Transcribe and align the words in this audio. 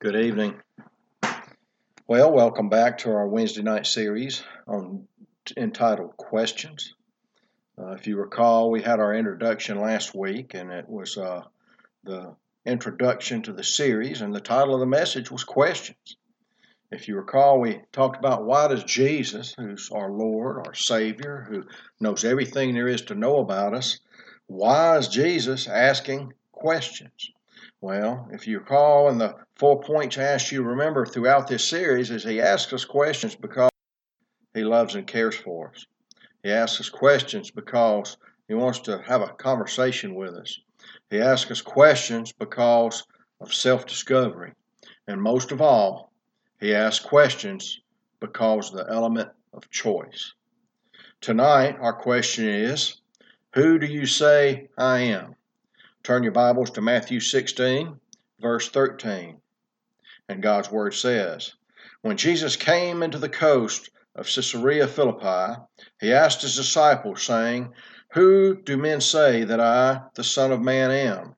Good 0.00 0.16
evening. 0.16 0.54
Well, 2.06 2.32
welcome 2.32 2.70
back 2.70 2.96
to 2.98 3.10
our 3.10 3.28
Wednesday 3.28 3.60
night 3.60 3.86
series 3.86 4.42
on 4.66 5.06
entitled 5.58 6.16
Questions. 6.16 6.94
Uh, 7.78 7.90
if 7.90 8.06
you 8.06 8.16
recall, 8.16 8.70
we 8.70 8.80
had 8.80 8.98
our 8.98 9.14
introduction 9.14 9.78
last 9.78 10.14
week, 10.14 10.54
and 10.54 10.72
it 10.72 10.88
was 10.88 11.18
uh, 11.18 11.42
the 12.04 12.34
introduction 12.64 13.42
to 13.42 13.52
the 13.52 13.62
series, 13.62 14.22
and 14.22 14.34
the 14.34 14.40
title 14.40 14.72
of 14.72 14.80
the 14.80 14.86
message 14.86 15.30
was 15.30 15.44
Questions. 15.44 16.16
If 16.90 17.06
you 17.06 17.16
recall, 17.16 17.60
we 17.60 17.82
talked 17.92 18.16
about 18.16 18.46
why 18.46 18.68
does 18.68 18.84
Jesus, 18.84 19.54
who's 19.54 19.90
our 19.90 20.10
Lord, 20.10 20.66
our 20.66 20.72
Savior, 20.72 21.46
who 21.46 21.64
knows 22.00 22.24
everything 22.24 22.72
there 22.72 22.88
is 22.88 23.02
to 23.02 23.14
know 23.14 23.36
about 23.40 23.74
us, 23.74 23.98
why 24.46 24.96
is 24.96 25.08
Jesus 25.08 25.68
asking 25.68 26.32
questions? 26.52 27.32
Well, 27.82 28.28
if 28.30 28.46
you 28.46 28.58
recall 28.58 29.08
in 29.08 29.16
the 29.16 29.36
four 29.54 29.80
points 29.80 30.18
asked 30.18 30.52
you 30.52 30.62
remember 30.62 31.06
throughout 31.06 31.48
this 31.48 31.66
series, 31.66 32.10
is 32.10 32.22
he 32.22 32.38
asks 32.38 32.74
us 32.74 32.84
questions 32.84 33.34
because 33.34 33.70
he 34.52 34.64
loves 34.64 34.96
and 34.96 35.06
cares 35.06 35.34
for 35.34 35.70
us. 35.70 35.86
He 36.42 36.50
asks 36.50 36.80
us 36.80 36.90
questions 36.90 37.50
because 37.50 38.18
he 38.48 38.54
wants 38.54 38.80
to 38.80 39.00
have 39.06 39.22
a 39.22 39.28
conversation 39.28 40.14
with 40.14 40.34
us. 40.34 40.60
He 41.08 41.20
asks 41.20 41.50
us 41.50 41.62
questions 41.62 42.32
because 42.32 43.06
of 43.40 43.54
self 43.54 43.86
discovery. 43.86 44.52
And 45.06 45.22
most 45.22 45.50
of 45.50 45.62
all, 45.62 46.12
he 46.60 46.74
asks 46.74 47.02
questions 47.02 47.80
because 48.20 48.70
the 48.70 48.86
element 48.90 49.30
of 49.54 49.70
choice. 49.70 50.34
Tonight, 51.22 51.78
our 51.80 51.94
question 51.94 52.46
is 52.46 53.00
Who 53.54 53.78
do 53.78 53.86
you 53.86 54.04
say 54.04 54.68
I 54.76 54.98
am? 54.98 55.34
Turn 56.02 56.22
your 56.22 56.32
Bibles 56.32 56.70
to 56.70 56.80
Matthew 56.80 57.20
16, 57.20 58.00
verse 58.40 58.70
13. 58.70 59.38
And 60.30 60.42
God's 60.42 60.70
Word 60.70 60.94
says 60.94 61.52
When 62.00 62.16
Jesus 62.16 62.56
came 62.56 63.02
into 63.02 63.18
the 63.18 63.28
coast 63.28 63.90
of 64.14 64.24
Caesarea 64.24 64.88
Philippi, 64.88 65.60
he 66.00 66.14
asked 66.14 66.40
his 66.40 66.56
disciples, 66.56 67.22
saying, 67.22 67.74
Who 68.14 68.62
do 68.62 68.78
men 68.78 69.02
say 69.02 69.44
that 69.44 69.60
I, 69.60 70.00
the 70.14 70.24
Son 70.24 70.52
of 70.52 70.62
Man, 70.62 70.90
am? 70.90 71.36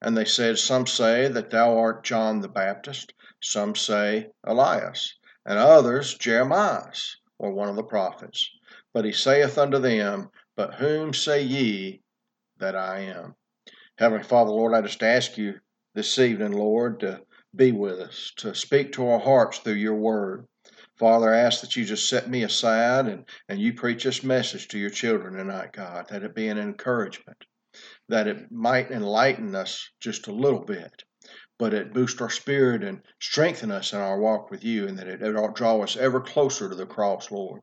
And 0.00 0.16
they 0.16 0.24
said, 0.24 0.58
Some 0.58 0.86
say 0.86 1.28
that 1.28 1.50
thou 1.50 1.76
art 1.76 2.02
John 2.02 2.40
the 2.40 2.48
Baptist 2.48 3.12
some 3.42 3.76
say 3.76 4.30
Elias, 4.42 5.18
and 5.44 5.58
others 5.58 6.14
Jeremiah, 6.14 6.90
or 7.38 7.52
one 7.52 7.68
of 7.68 7.76
the 7.76 7.84
prophets. 7.84 8.50
But 8.94 9.04
he 9.04 9.12
saith 9.12 9.58
unto 9.58 9.78
them, 9.78 10.30
But 10.56 10.76
whom 10.76 11.12
say 11.12 11.42
ye 11.42 12.00
that 12.56 12.74
I 12.74 13.00
am? 13.00 13.34
Heavenly 13.98 14.22
Father, 14.22 14.52
Lord, 14.52 14.74
I 14.74 14.80
just 14.80 15.02
ask 15.02 15.36
you 15.36 15.58
this 15.92 16.20
evening, 16.20 16.52
Lord, 16.52 17.00
to 17.00 17.20
be 17.56 17.72
with 17.72 17.98
us, 17.98 18.32
to 18.36 18.54
speak 18.54 18.92
to 18.92 19.08
our 19.08 19.18
hearts 19.18 19.58
through 19.58 19.72
your 19.72 19.96
word. 19.96 20.46
Father, 21.00 21.34
I 21.34 21.40
ask 21.40 21.62
that 21.62 21.74
you 21.74 21.84
just 21.84 22.08
set 22.08 22.30
me 22.30 22.44
aside 22.44 23.08
and, 23.08 23.24
and 23.48 23.58
you 23.58 23.72
preach 23.72 24.04
this 24.04 24.22
message 24.22 24.68
to 24.68 24.78
your 24.78 24.90
children 24.90 25.34
tonight, 25.34 25.72
God, 25.72 26.06
that 26.10 26.22
it 26.22 26.36
be 26.36 26.46
an 26.46 26.58
encouragement, 26.58 27.42
that 28.08 28.28
it 28.28 28.52
might 28.52 28.92
enlighten 28.92 29.56
us 29.56 29.90
just 29.98 30.28
a 30.28 30.32
little 30.32 30.64
bit, 30.64 31.02
but 31.58 31.74
it 31.74 31.92
boost 31.92 32.22
our 32.22 32.30
spirit 32.30 32.84
and 32.84 33.00
strengthen 33.18 33.72
us 33.72 33.92
in 33.92 33.98
our 33.98 34.20
walk 34.20 34.48
with 34.48 34.62
you, 34.62 34.86
and 34.86 34.96
that 34.96 35.08
it, 35.08 35.22
it 35.22 35.54
draw 35.56 35.82
us 35.82 35.96
ever 35.96 36.20
closer 36.20 36.68
to 36.68 36.76
the 36.76 36.86
cross, 36.86 37.32
Lord. 37.32 37.62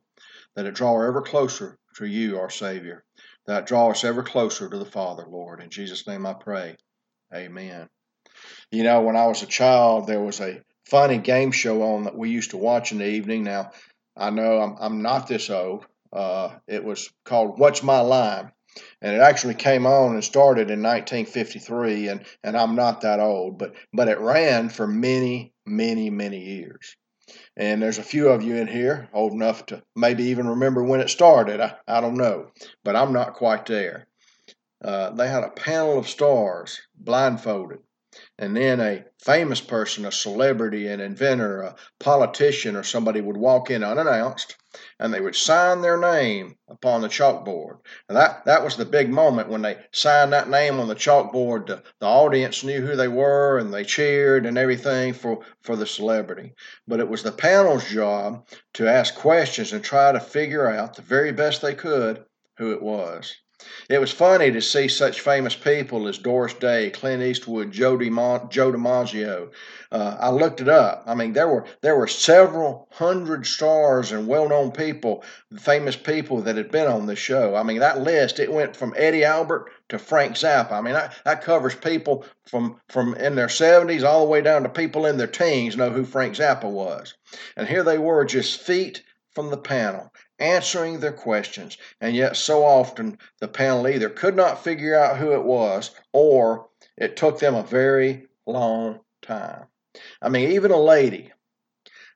That 0.54 0.66
it 0.66 0.74
draw 0.74 1.00
ever 1.00 1.22
closer 1.22 1.78
to 1.96 2.04
you, 2.04 2.38
our 2.38 2.50
Savior. 2.50 3.04
That 3.46 3.66
draw 3.66 3.90
us 3.90 4.04
ever 4.04 4.22
closer 4.22 4.68
to 4.68 4.78
the 4.78 4.84
Father, 4.84 5.24
Lord. 5.28 5.62
In 5.62 5.70
Jesus' 5.70 6.06
name 6.06 6.26
I 6.26 6.34
pray. 6.34 6.76
Amen. 7.34 7.88
You 8.70 8.82
know, 8.82 9.02
when 9.02 9.16
I 9.16 9.26
was 9.26 9.42
a 9.42 9.46
child, 9.46 10.06
there 10.06 10.20
was 10.20 10.40
a 10.40 10.62
funny 10.86 11.18
game 11.18 11.52
show 11.52 11.82
on 11.82 12.04
that 12.04 12.16
we 12.16 12.30
used 12.30 12.50
to 12.50 12.56
watch 12.56 12.92
in 12.92 12.98
the 12.98 13.08
evening. 13.08 13.44
Now, 13.44 13.70
I 14.16 14.30
know 14.30 14.60
I'm, 14.60 14.76
I'm 14.80 15.02
not 15.02 15.28
this 15.28 15.50
old. 15.50 15.86
Uh, 16.12 16.56
it 16.66 16.84
was 16.84 17.10
called 17.24 17.58
What's 17.58 17.82
My 17.82 18.00
Line? 18.00 18.52
and 19.00 19.14
it 19.14 19.20
actually 19.20 19.54
came 19.54 19.86
on 19.86 20.14
and 20.14 20.24
started 20.24 20.70
in 20.70 20.82
1953 20.82 22.08
and 22.08 22.24
and 22.42 22.56
I'm 22.56 22.74
not 22.74 23.02
that 23.02 23.20
old 23.20 23.58
but 23.58 23.74
but 23.92 24.08
it 24.08 24.18
ran 24.18 24.68
for 24.68 24.86
many 24.86 25.52
many 25.64 26.10
many 26.10 26.40
years 26.40 26.96
and 27.56 27.82
there's 27.82 27.98
a 27.98 28.02
few 28.04 28.28
of 28.28 28.42
you 28.42 28.56
in 28.56 28.66
here 28.66 29.08
old 29.12 29.32
enough 29.32 29.66
to 29.66 29.82
maybe 29.94 30.24
even 30.24 30.46
remember 30.48 30.84
when 30.84 31.00
it 31.00 31.10
started. 31.10 31.60
I, 31.60 31.74
I 31.88 32.00
don't 32.00 32.16
know 32.16 32.50
but 32.84 32.96
I'm 32.96 33.12
not 33.12 33.34
quite 33.34 33.66
there. 33.66 34.06
Uh, 34.84 35.10
they 35.10 35.28
had 35.28 35.42
a 35.42 35.50
panel 35.50 35.98
of 35.98 36.08
stars 36.08 36.80
blindfolded 36.94 37.78
and 38.38 38.56
then 38.56 38.80
a 38.80 39.04
famous 39.18 39.60
person, 39.60 40.04
a 40.04 40.12
celebrity, 40.12 40.88
an 40.88 41.00
inventor, 41.00 41.62
a 41.62 41.76
politician, 41.98 42.76
or 42.76 42.82
somebody 42.82 43.20
would 43.20 43.36
walk 43.36 43.70
in 43.70 43.82
unannounced 43.82 44.56
and 44.98 45.12
they 45.12 45.20
would 45.20 45.34
sign 45.34 45.80
their 45.80 45.96
name 45.96 46.56
upon 46.68 47.00
the 47.00 47.08
chalkboard. 47.08 47.78
And 48.08 48.16
that, 48.16 48.44
that 48.44 48.62
was 48.62 48.76
the 48.76 48.84
big 48.84 49.08
moment 49.08 49.48
when 49.48 49.62
they 49.62 49.78
signed 49.92 50.32
that 50.32 50.50
name 50.50 50.78
on 50.80 50.88
the 50.88 50.94
chalkboard. 50.94 51.66
The, 51.66 51.82
the 52.00 52.06
audience 52.06 52.62
knew 52.62 52.80
who 52.80 52.96
they 52.96 53.08
were 53.08 53.58
and 53.58 53.72
they 53.72 53.84
cheered 53.84 54.46
and 54.46 54.58
everything 54.58 55.14
for, 55.14 55.40
for 55.62 55.76
the 55.76 55.86
celebrity. 55.86 56.52
But 56.86 57.00
it 57.00 57.08
was 57.08 57.22
the 57.22 57.32
panel's 57.32 57.88
job 57.88 58.46
to 58.74 58.88
ask 58.88 59.14
questions 59.14 59.72
and 59.72 59.82
try 59.82 60.12
to 60.12 60.20
figure 60.20 60.68
out 60.68 60.94
the 60.94 61.02
very 61.02 61.32
best 61.32 61.62
they 61.62 61.74
could 61.74 62.24
who 62.58 62.72
it 62.72 62.82
was. 62.82 63.34
It 63.88 63.98
was 63.98 64.10
funny 64.10 64.50
to 64.50 64.60
see 64.60 64.86
such 64.86 65.22
famous 65.22 65.56
people 65.56 66.08
as 66.08 66.18
Doris 66.18 66.52
Day, 66.52 66.90
Clint 66.90 67.22
Eastwood, 67.22 67.72
Joe, 67.72 67.96
DiMa- 67.96 68.50
Joe 68.50 68.70
DiMaggio. 68.70 69.50
Uh, 69.90 70.16
I 70.20 70.28
looked 70.28 70.60
it 70.60 70.68
up. 70.68 71.04
I 71.06 71.14
mean, 71.14 71.32
there 71.32 71.48
were 71.48 71.64
there 71.80 71.96
were 71.96 72.06
several 72.06 72.86
hundred 72.92 73.46
stars 73.46 74.12
and 74.12 74.28
well-known 74.28 74.72
people, 74.72 75.24
famous 75.58 75.96
people 75.96 76.42
that 76.42 76.56
had 76.56 76.70
been 76.70 76.86
on 76.86 77.06
the 77.06 77.16
show. 77.16 77.54
I 77.54 77.62
mean, 77.62 77.78
that 77.78 78.00
list 78.00 78.40
it 78.40 78.52
went 78.52 78.76
from 78.76 78.92
Eddie 78.94 79.24
Albert 79.24 79.70
to 79.88 79.98
Frank 79.98 80.34
Zappa. 80.34 80.72
I 80.72 80.82
mean, 80.82 80.92
that, 80.92 81.14
that 81.24 81.40
covers 81.40 81.74
people 81.74 82.26
from 82.44 82.78
from 82.88 83.14
in 83.14 83.36
their 83.36 83.46
70s 83.46 84.04
all 84.04 84.20
the 84.20 84.30
way 84.30 84.42
down 84.42 84.64
to 84.64 84.68
people 84.68 85.06
in 85.06 85.16
their 85.16 85.26
teens 85.26 85.78
know 85.78 85.88
who 85.88 86.04
Frank 86.04 86.34
Zappa 86.34 86.70
was. 86.70 87.14
And 87.56 87.66
here 87.66 87.84
they 87.84 87.96
were, 87.96 88.26
just 88.26 88.60
feet 88.60 89.02
from 89.32 89.48
the 89.48 89.56
panel 89.56 90.12
answering 90.38 91.00
their 91.00 91.12
questions, 91.12 91.78
and 92.00 92.14
yet 92.14 92.36
so 92.36 92.64
often 92.64 93.18
the 93.40 93.48
panel 93.48 93.88
either 93.88 94.08
could 94.08 94.36
not 94.36 94.62
figure 94.62 94.98
out 94.98 95.18
who 95.18 95.32
it 95.32 95.44
was 95.44 95.90
or 96.12 96.68
it 96.96 97.16
took 97.16 97.38
them 97.38 97.54
a 97.54 97.62
very 97.62 98.26
long 98.46 99.00
time. 99.22 99.64
I 100.20 100.28
mean, 100.28 100.52
even 100.52 100.70
a 100.70 100.80
lady, 100.80 101.32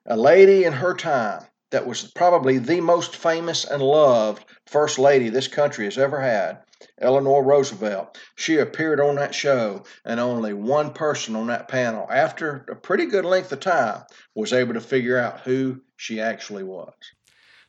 a 0.05 0.15
lady 0.15 0.63
in 0.63 0.73
her 0.73 0.93
time 0.93 1.43
that 1.71 1.87
was 1.87 2.11
probably 2.11 2.57
the 2.57 2.81
most 2.81 3.15
famous 3.15 3.65
and 3.65 3.81
loved 3.81 4.45
first 4.67 4.99
lady 4.99 5.29
this 5.29 5.47
country 5.47 5.85
has 5.85 5.97
ever 5.97 6.19
had, 6.19 6.59
Eleanor 6.99 7.43
Roosevelt. 7.43 8.17
She 8.35 8.57
appeared 8.57 8.99
on 8.99 9.15
that 9.15 9.33
show, 9.33 9.83
and 10.05 10.19
only 10.19 10.53
one 10.53 10.93
person 10.93 11.35
on 11.35 11.47
that 11.47 11.67
panel, 11.67 12.07
after 12.09 12.65
a 12.69 12.75
pretty 12.75 13.05
good 13.05 13.25
length 13.25 13.51
of 13.51 13.61
time, 13.61 14.03
was 14.35 14.53
able 14.53 14.73
to 14.73 14.81
figure 14.81 15.17
out 15.17 15.41
who 15.41 15.81
she 15.95 16.19
actually 16.19 16.63
was. 16.63 16.93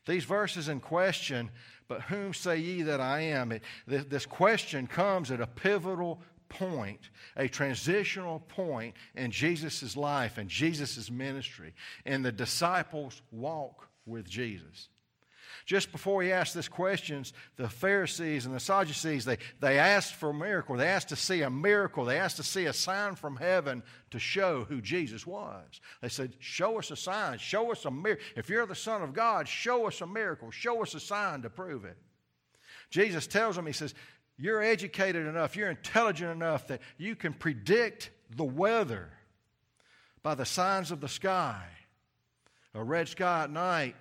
These 0.05 0.25
verses 0.25 0.67
in 0.67 0.79
question, 0.79 1.49
but 1.87 2.01
whom 2.01 2.33
say 2.33 2.57
ye 2.57 2.81
that 2.83 2.99
I 2.99 3.21
am? 3.21 3.57
this 3.87 4.25
question 4.25 4.87
comes 4.87 5.31
at 5.31 5.41
a 5.41 5.47
pivotal 5.47 6.21
point, 6.49 7.09
a 7.35 7.47
transitional 7.47 8.39
point 8.41 8.95
in 9.15 9.31
Jesus' 9.31 9.97
life 9.97 10.37
and 10.37 10.49
Jesus' 10.49 11.09
ministry, 11.09 11.73
and 12.05 12.23
the 12.23 12.31
disciples 12.31 13.21
walk 13.31 13.87
with 14.05 14.29
Jesus. 14.29 14.89
Just 15.65 15.91
before 15.93 16.21
he 16.21 16.31
asked 16.31 16.53
this 16.53 16.67
questions, 16.67 17.31
the 17.55 17.69
Pharisees 17.69 18.45
and 18.45 18.53
the 18.53 18.59
Sadducees, 18.59 19.23
they, 19.23 19.37
they 19.61 19.79
asked 19.79 20.15
for 20.15 20.31
a 20.31 20.33
miracle. 20.33 20.75
They 20.75 20.87
asked 20.87 21.09
to 21.09 21.15
see 21.15 21.41
a 21.41 21.49
miracle. 21.49 22.03
They 22.03 22.19
asked 22.19 22.37
to 22.37 22.43
see 22.43 22.65
a 22.65 22.73
sign 22.73 23.15
from 23.15 23.37
heaven 23.37 23.81
to 24.11 24.19
show 24.19 24.65
who 24.65 24.81
Jesus 24.81 25.25
was. 25.25 25.79
They 26.01 26.09
said, 26.09 26.33
Show 26.39 26.79
us 26.79 26.91
a 26.91 26.97
sign. 26.97 27.37
Show 27.37 27.71
us 27.71 27.85
a 27.85 27.91
miracle. 27.91 28.25
If 28.35 28.49
you're 28.49 28.65
the 28.65 28.75
Son 28.75 29.01
of 29.01 29.13
God, 29.13 29.47
show 29.47 29.87
us 29.87 30.01
a 30.01 30.07
miracle. 30.07 30.51
Show 30.51 30.83
us 30.83 30.95
a 30.95 30.99
sign 30.99 31.43
to 31.43 31.49
prove 31.49 31.85
it. 31.85 31.97
Jesus 32.89 33.25
tells 33.25 33.55
them, 33.55 33.65
He 33.65 33.73
says, 33.73 33.93
You're 34.37 34.61
educated 34.61 35.25
enough, 35.25 35.55
you're 35.55 35.69
intelligent 35.69 36.31
enough 36.31 36.67
that 36.67 36.81
you 36.97 37.15
can 37.15 37.33
predict 37.33 38.09
the 38.35 38.43
weather 38.43 39.11
by 40.23 40.35
the 40.35 40.45
signs 40.45 40.91
of 40.91 40.99
the 40.99 41.07
sky. 41.07 41.63
A 42.73 42.83
red 42.83 43.07
sky 43.07 43.43
at 43.43 43.51
night 43.51 43.95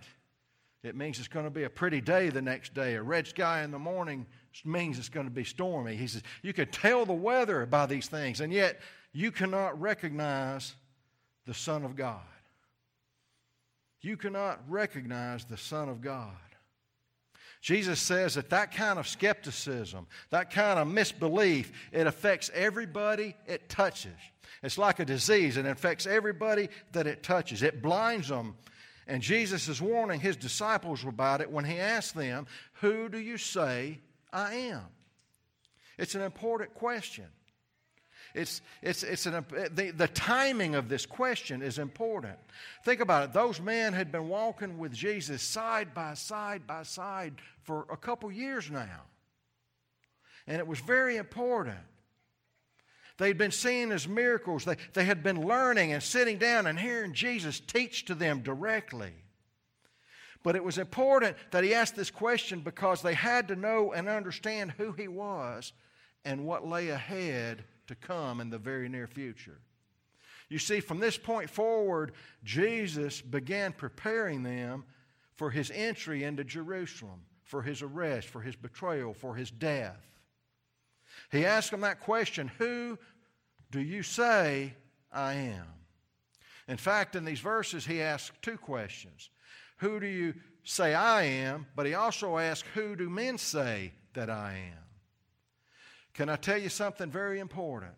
it 0.83 0.97
means 0.97 1.19
it's 1.19 1.29
going 1.29 1.45
to 1.45 1.51
be 1.51 1.63
a 1.63 1.71
pretty 1.71 2.01
day 2.01 2.29
the 2.29 2.43
next 2.43 2.75
day. 2.75 2.95
A 2.95 3.03
red 3.03 3.29
sky 3.29 3.63
in 3.63 3.71
the 3.71 3.79
morning 3.79 4.27
means 4.65 4.99
it's 4.99 5.09
going 5.09 5.27
to 5.27 5.33
be 5.33 5.45
stormy. 5.45 5.95
He 5.95 6.09
says, 6.09 6.23
You 6.43 6.53
can 6.53 6.69
tell 6.69 7.07
the 7.07 7.13
weather 7.13 7.67
by 7.67 7.87
these 7.87 8.09
things, 8.09 8.41
and 8.41 8.53
yet 8.53 8.81
you 9.13 9.31
cannot 9.31 9.81
recognize 9.81 10.75
the 11.47 11.55
Son 11.55 11.85
of 11.85 11.95
God. 11.95 12.21
You 14.01 14.17
cannot 14.17 14.61
recognize 14.69 15.45
the 15.45 15.57
Son 15.57 15.89
of 15.89 16.01
God. 16.01 16.33
Jesus 17.61 18.01
says 18.01 18.35
that 18.35 18.51
that 18.51 18.73
kind 18.73 18.99
of 18.99 19.07
skepticism, 19.07 20.09
that 20.31 20.51
kind 20.51 20.81
of 20.81 20.89
misbelief, 20.89 21.71
it 21.93 22.09
affects 22.09 22.51
everybody 22.53 23.37
it 23.47 23.69
touches. 23.69 24.13
It's 24.65 24.79
like 24.79 24.99
a 24.99 25.05
disease, 25.05 25.57
it 25.57 25.67
infects 25.67 26.07
everybody 26.07 26.69
that 26.91 27.07
it 27.07 27.23
touches. 27.23 27.63
It 27.63 27.81
blinds 27.81 28.29
them. 28.29 28.57
And 29.07 29.23
Jesus 29.23 29.69
is 29.69 29.83
warning 29.83 30.21
his 30.21 30.37
disciples 30.37 31.05
about 31.05 31.41
it 31.41 31.51
when 31.51 31.65
he 31.65 31.79
asks 31.79 32.13
them, 32.13 32.47
Who 32.75 33.09
do 33.09 33.19
you 33.19 33.37
say 33.37 33.99
I 34.33 34.55
am? 34.55 34.83
It's 35.99 36.15
an 36.15 36.23
important 36.23 36.75
question. 36.75 37.27
It's, 38.35 38.63
it's, 38.81 39.03
it's 39.03 39.27
an, 39.27 39.45
the, 39.73 39.91
the 39.91 40.09
timing 40.09 40.75
of 40.75 40.89
this 40.89 41.05
question 41.05 41.61
is 41.61 41.79
important. 41.79 42.39
Think 42.85 43.01
about 43.01 43.25
it. 43.25 43.33
Those 43.35 43.61
men 43.61 43.93
had 43.93 44.11
been 44.11 44.29
walking 44.29 44.79
with 44.79 44.93
Jesus 44.93 45.43
side 45.43 45.93
by 45.93 46.15
side 46.15 46.67
by 46.67 46.83
side 46.85 47.35
for 47.63 47.87
a 47.91 47.97
couple 47.97 48.33
years 48.33 48.71
now. 48.71 49.03
And 50.47 50.59
it 50.59 50.67
was 50.67 50.81
very 50.81 51.17
important. 51.17 51.79
They'd 53.19 53.39
been 53.39 53.51
seeing 53.51 53.91
his 53.91 54.09
miracles. 54.09 54.65
They, 54.65 54.77
they 54.95 55.05
had 55.05 55.23
been 55.23 55.47
learning 55.47 55.93
and 55.93 56.03
sitting 56.03 56.39
down 56.39 56.67
and 56.67 56.79
hearing 56.79 57.13
Jesus 57.13 57.61
teach 57.61 58.05
to 58.07 58.15
them 58.15 58.41
directly. 58.41 59.13
But 60.43 60.57
it 60.57 60.65
was 60.65 60.79
important 60.79 61.37
that 61.53 61.63
he 61.63 61.75
asked 61.75 61.95
this 61.95 62.11
question 62.11 62.61
because 62.61 63.03
they 63.03 63.15
had 63.15 63.49
to 63.49 63.57
know 63.57 63.93
and 63.93 64.09
understand 64.09 64.73
who 64.73 64.93
he 64.93 65.09
was 65.09 65.73
and 66.25 66.45
what 66.45 66.67
lay 66.67 66.89
ahead 66.89 67.65
to 67.87 67.95
come 67.95 68.41
in 68.41 68.51
the 68.51 68.59
very 68.59 68.89
near 68.89 69.07
future. 69.07 69.59
You 70.49 70.59
see, 70.59 70.81
from 70.81 70.99
this 70.99 71.17
point 71.17 71.49
forward, 71.49 72.13
Jesus 72.45 73.21
began 73.21 73.73
preparing 73.73 74.43
them 74.43 74.85
for 75.37 75.51
his 75.51 75.71
entry 75.71 76.25
into 76.25 76.45
Jerusalem, 76.45 77.21
for 77.45 77.63
his 77.63 77.83
arrest, 77.83 78.29
for 78.29 78.41
his 78.41 78.57
betrayal, 78.57 79.15
for 79.15 79.35
his 79.35 79.51
death. 79.51 80.12
He 81.33 81.47
asked 81.47 81.71
them 81.71 81.81
that 81.81 82.01
question 82.01 82.49
Who 82.59 82.99
do 83.71 83.81
you 83.81 84.03
say 84.03 84.75
I 85.11 85.33
am? 85.33 85.67
In 86.69 86.77
fact, 86.77 87.17
in 87.17 87.25
these 87.25 87.41
verses, 87.41 87.85
he 87.85 88.01
asks 88.01 88.37
two 88.43 88.59
questions 88.59 89.31
Who 89.79 89.99
do 89.99 90.07
you 90.07 90.35
say 90.63 90.95
I 90.95 91.23
am? 91.23 91.67
But 91.75 91.87
he 91.87 91.95
also 91.95 92.39
asks, 92.39 92.69
Who 92.75 92.95
do 92.95 93.09
men 93.11 93.39
say 93.39 93.93
that 94.13 94.31
I 94.31 94.53
am? 94.73 94.85
Can 96.13 96.29
I 96.29 96.37
tell 96.37 96.59
you 96.59 96.69
something 96.69 97.11
very 97.11 97.41
important? 97.41 97.95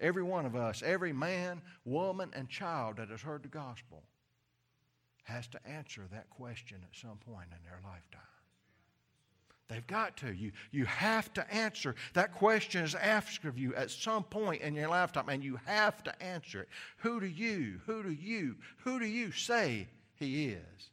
Every 0.00 0.22
one 0.22 0.44
of 0.44 0.54
us, 0.54 0.82
every 0.82 1.12
man, 1.12 1.62
woman, 1.84 2.30
and 2.34 2.48
child 2.48 2.98
that 2.98 3.08
has 3.08 3.22
heard 3.22 3.42
the 3.42 3.48
gospel 3.48 4.02
has 5.22 5.46
to 5.48 5.66
answer 5.66 6.02
that 6.12 6.28
question 6.28 6.78
at 6.82 6.94
some 6.94 7.16
point 7.16 7.48
in 7.50 7.64
their 7.64 7.80
lifetime. 7.82 8.33
They've 9.68 9.86
got 9.86 10.16
to. 10.18 10.32
You, 10.32 10.52
you 10.72 10.84
have 10.84 11.32
to 11.34 11.54
answer. 11.54 11.94
That 12.12 12.34
question 12.34 12.84
is 12.84 12.94
asked 12.94 13.44
of 13.44 13.58
you 13.58 13.74
at 13.74 13.90
some 13.90 14.24
point 14.24 14.62
in 14.62 14.74
your 14.74 14.88
lifetime, 14.88 15.28
and 15.28 15.42
you 15.42 15.58
have 15.64 16.02
to 16.04 16.22
answer 16.22 16.62
it. 16.62 16.68
Who 16.98 17.18
do 17.20 17.26
you, 17.26 17.80
who 17.86 18.02
do 18.02 18.12
you, 18.12 18.56
who 18.78 18.98
do 18.98 19.06
you 19.06 19.32
say 19.32 19.88
he 20.16 20.48
is? 20.48 20.90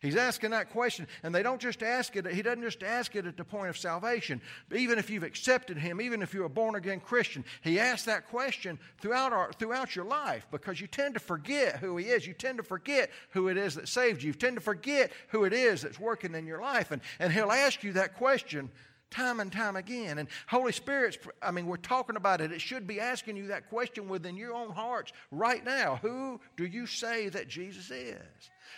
He's 0.00 0.14
asking 0.14 0.50
that 0.50 0.70
question, 0.70 1.08
and 1.24 1.34
they 1.34 1.42
don't 1.42 1.60
just 1.60 1.82
ask 1.82 2.14
it, 2.14 2.24
he 2.26 2.40
doesn't 2.40 2.62
just 2.62 2.84
ask 2.84 3.16
it 3.16 3.26
at 3.26 3.36
the 3.36 3.44
point 3.44 3.68
of 3.68 3.76
salvation. 3.76 4.40
Even 4.72 4.96
if 4.96 5.10
you've 5.10 5.24
accepted 5.24 5.76
him, 5.76 6.00
even 6.00 6.22
if 6.22 6.32
you're 6.32 6.44
a 6.44 6.48
born 6.50 6.76
again 6.76 7.00
Christian, 7.00 7.44
he 7.62 7.80
asks 7.80 8.04
that 8.04 8.28
question 8.28 8.78
throughout, 9.00 9.32
our, 9.32 9.52
throughout 9.52 9.96
your 9.96 10.04
life 10.04 10.46
because 10.52 10.80
you 10.80 10.86
tend 10.86 11.14
to 11.14 11.20
forget 11.20 11.78
who 11.78 11.96
he 11.96 12.06
is. 12.06 12.28
You 12.28 12.34
tend 12.34 12.58
to 12.58 12.64
forget 12.64 13.10
who 13.30 13.48
it 13.48 13.56
is 13.56 13.74
that 13.74 13.88
saved 13.88 14.22
you. 14.22 14.28
You 14.28 14.34
tend 14.34 14.56
to 14.56 14.62
forget 14.62 15.10
who 15.28 15.44
it 15.44 15.52
is 15.52 15.82
that's 15.82 15.98
working 15.98 16.34
in 16.36 16.46
your 16.46 16.60
life. 16.60 16.92
And, 16.92 17.02
and 17.18 17.32
he'll 17.32 17.50
ask 17.50 17.82
you 17.82 17.92
that 17.94 18.16
question 18.16 18.70
time 19.10 19.40
and 19.40 19.50
time 19.50 19.76
again. 19.76 20.18
And 20.18 20.28
Holy 20.46 20.72
Spirit's, 20.72 21.18
I 21.42 21.50
mean, 21.50 21.66
we're 21.66 21.76
talking 21.76 22.16
about 22.16 22.40
it. 22.40 22.52
It 22.52 22.60
should 22.60 22.86
be 22.86 23.00
asking 23.00 23.36
you 23.36 23.48
that 23.48 23.68
question 23.68 24.08
within 24.08 24.36
your 24.36 24.54
own 24.54 24.70
hearts 24.70 25.12
right 25.30 25.64
now. 25.64 25.98
Who 26.02 26.40
do 26.56 26.64
you 26.64 26.86
say 26.86 27.28
that 27.28 27.48
Jesus 27.48 27.90
is? 27.90 28.16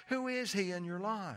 Who 0.09 0.29
is 0.29 0.53
He 0.53 0.73
in 0.73 0.85
your 0.85 1.01
life? 1.01 1.37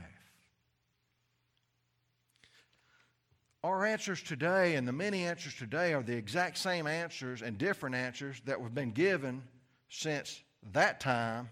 Our 3.64 3.86
answers 3.86 4.22
today 4.22 4.76
and 4.76 4.86
the 4.86 4.92
many 4.92 5.24
answers 5.24 5.56
today 5.56 5.94
are 5.94 6.04
the 6.04 6.18
exact 6.18 6.58
same 6.58 6.86
answers 6.86 7.42
and 7.42 7.58
different 7.58 7.96
answers 7.96 8.42
that 8.46 8.60
have 8.60 8.76
been 8.76 8.92
given 8.92 9.42
since 9.88 10.44
that 10.74 11.00
time 11.00 11.50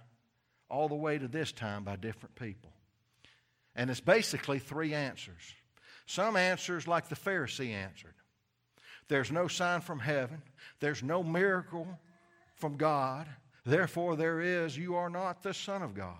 all 0.70 0.90
the 0.90 0.96
way 0.96 1.18
to 1.18 1.30
this 1.30 1.54
time 1.54 1.86
by 1.86 1.96
different 1.96 2.36
people. 2.36 2.72
And 3.76 3.90
it's 3.90 4.02
basically 4.02 4.60
three 4.60 4.94
answers. 4.94 5.56
Some 6.12 6.36
answers, 6.36 6.90
like 6.90 7.08
the 7.08 7.16
Pharisee 7.16 7.72
answered 7.72 8.16
there's 9.08 9.32
no 9.32 9.48
sign 9.48 9.80
from 9.80 10.00
heaven, 10.00 10.42
there's 10.82 11.02
no 11.02 11.24
miracle 11.24 11.88
from 12.56 12.76
God, 12.76 13.28
therefore, 13.66 14.18
there 14.18 14.42
is, 14.42 14.78
you 14.78 14.96
are 14.96 15.10
not 15.10 15.42
the 15.42 15.54
Son 15.54 15.82
of 15.82 15.94
God. 15.94 16.18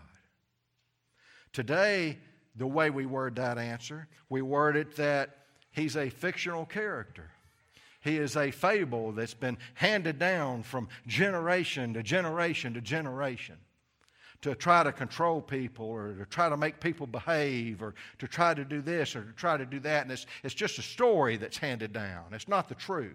Today, 1.52 2.18
the 2.56 2.68
way 2.68 2.90
we 2.90 3.06
word 3.06 3.36
that 3.36 3.58
answer, 3.58 4.08
we 4.30 4.42
word 4.42 4.78
it 4.78 4.96
that 4.96 5.40
he's 5.74 5.98
a 5.98 6.10
fictional 6.10 6.66
character. 6.66 7.30
He 8.00 8.16
is 8.16 8.38
a 8.38 8.50
fable 8.50 9.12
that's 9.12 9.34
been 9.34 9.58
handed 9.74 10.18
down 10.18 10.64
from 10.64 10.88
generation 11.06 11.94
to 11.96 12.04
generation 12.04 12.76
to 12.76 12.82
generation 12.82 13.58
to 14.42 14.56
try 14.56 14.84
to 14.84 14.92
control 14.92 15.42
people 15.42 15.86
or 15.86 16.14
to 16.14 16.26
try 16.26 16.50
to 16.50 16.58
make 16.58 16.80
people 16.80 17.06
behave 17.06 17.82
or 17.82 17.94
to 18.18 18.28
try 18.28 18.54
to 18.54 18.66
do 18.66 18.82
this 18.82 19.16
or 19.16 19.24
to 19.24 19.32
try 19.34 19.56
to 19.56 19.66
do 19.66 19.80
that. 19.80 20.04
And 20.04 20.12
it's, 20.12 20.26
it's 20.44 20.56
just 20.56 20.80
a 20.80 20.82
story 20.82 21.38
that's 21.38 21.58
handed 21.58 21.94
down, 21.94 22.26
it's 22.34 22.48
not 22.48 22.68
the 22.68 22.76
truth. 22.76 23.14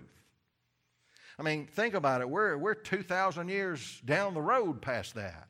I 1.39 1.43
mean, 1.43 1.67
think 1.67 1.93
about 1.95 2.23
it. 2.23 2.31
We're, 2.31 2.57
we're 2.57 2.75
2,000 2.75 3.49
years 3.49 4.01
down 4.07 4.33
the 4.33 4.41
road 4.41 4.81
past 4.81 5.15
that. 5.17 5.49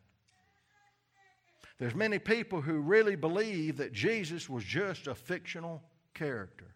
There's 1.78 1.94
many 1.94 2.18
people 2.18 2.60
who 2.60 2.80
really 2.80 3.16
believe 3.16 3.76
that 3.76 3.92
Jesus 3.92 4.48
was 4.48 4.64
just 4.64 5.06
a 5.06 5.14
fictional 5.14 5.82
character. 6.12 6.66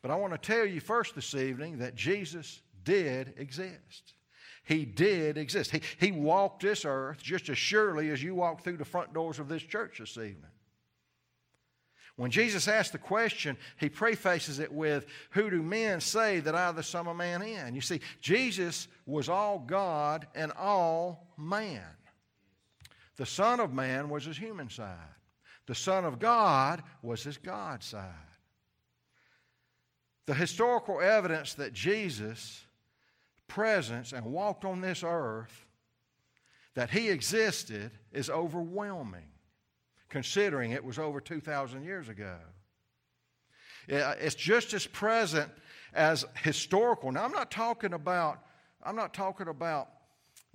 But 0.00 0.10
I 0.10 0.14
want 0.14 0.32
to 0.32 0.38
tell 0.38 0.64
you 0.64 0.80
first 0.80 1.14
this 1.14 1.34
evening 1.34 1.78
that 1.78 1.94
Jesus 1.94 2.62
did 2.84 3.34
exist. 3.36 4.14
He 4.70 4.84
did 4.84 5.36
exist. 5.36 5.72
He, 5.72 5.82
he 5.98 6.12
walked 6.12 6.62
this 6.62 6.84
earth 6.84 7.20
just 7.20 7.48
as 7.48 7.58
surely 7.58 8.10
as 8.10 8.22
you 8.22 8.36
walk 8.36 8.62
through 8.62 8.76
the 8.76 8.84
front 8.84 9.12
doors 9.12 9.40
of 9.40 9.48
this 9.48 9.64
church 9.64 9.98
this 9.98 10.16
evening. 10.16 10.44
When 12.14 12.30
Jesus 12.30 12.68
asked 12.68 12.92
the 12.92 12.98
question, 12.98 13.56
he 13.78 13.88
prefaces 13.88 14.60
it 14.60 14.70
with, 14.70 15.06
Who 15.30 15.50
do 15.50 15.60
men 15.60 16.00
say 16.00 16.38
that 16.38 16.54
I, 16.54 16.70
the 16.70 16.84
Son 16.84 17.08
of 17.08 17.16
Man, 17.16 17.42
am? 17.42 17.74
You 17.74 17.80
see, 17.80 18.00
Jesus 18.20 18.86
was 19.06 19.28
all 19.28 19.58
God 19.58 20.28
and 20.36 20.52
all 20.52 21.26
man. 21.36 21.82
The 23.16 23.26
Son 23.26 23.58
of 23.58 23.74
Man 23.74 24.08
was 24.08 24.24
his 24.24 24.38
human 24.38 24.70
side, 24.70 24.96
the 25.66 25.74
Son 25.74 26.04
of 26.04 26.20
God 26.20 26.84
was 27.02 27.24
his 27.24 27.38
God 27.38 27.82
side. 27.82 28.04
The 30.26 30.34
historical 30.34 31.00
evidence 31.00 31.54
that 31.54 31.72
Jesus 31.72 32.64
presence 33.50 34.12
and 34.12 34.24
walked 34.24 34.64
on 34.64 34.80
this 34.80 35.02
earth, 35.04 35.66
that 36.74 36.88
he 36.88 37.10
existed, 37.10 37.90
is 38.12 38.30
overwhelming, 38.30 39.28
considering 40.08 40.70
it 40.70 40.82
was 40.82 40.98
over 40.98 41.20
2,000 41.20 41.82
years 41.82 42.08
ago. 42.08 42.36
It's 43.88 44.36
just 44.36 44.72
as 44.72 44.86
present 44.86 45.50
as 45.92 46.24
historical. 46.42 47.10
Now, 47.10 47.24
I'm 47.24 47.32
not 47.32 47.50
talking 47.50 47.92
about, 47.92 48.38
I'm 48.82 48.94
not 48.96 49.12
talking 49.12 49.48
about 49.48 49.88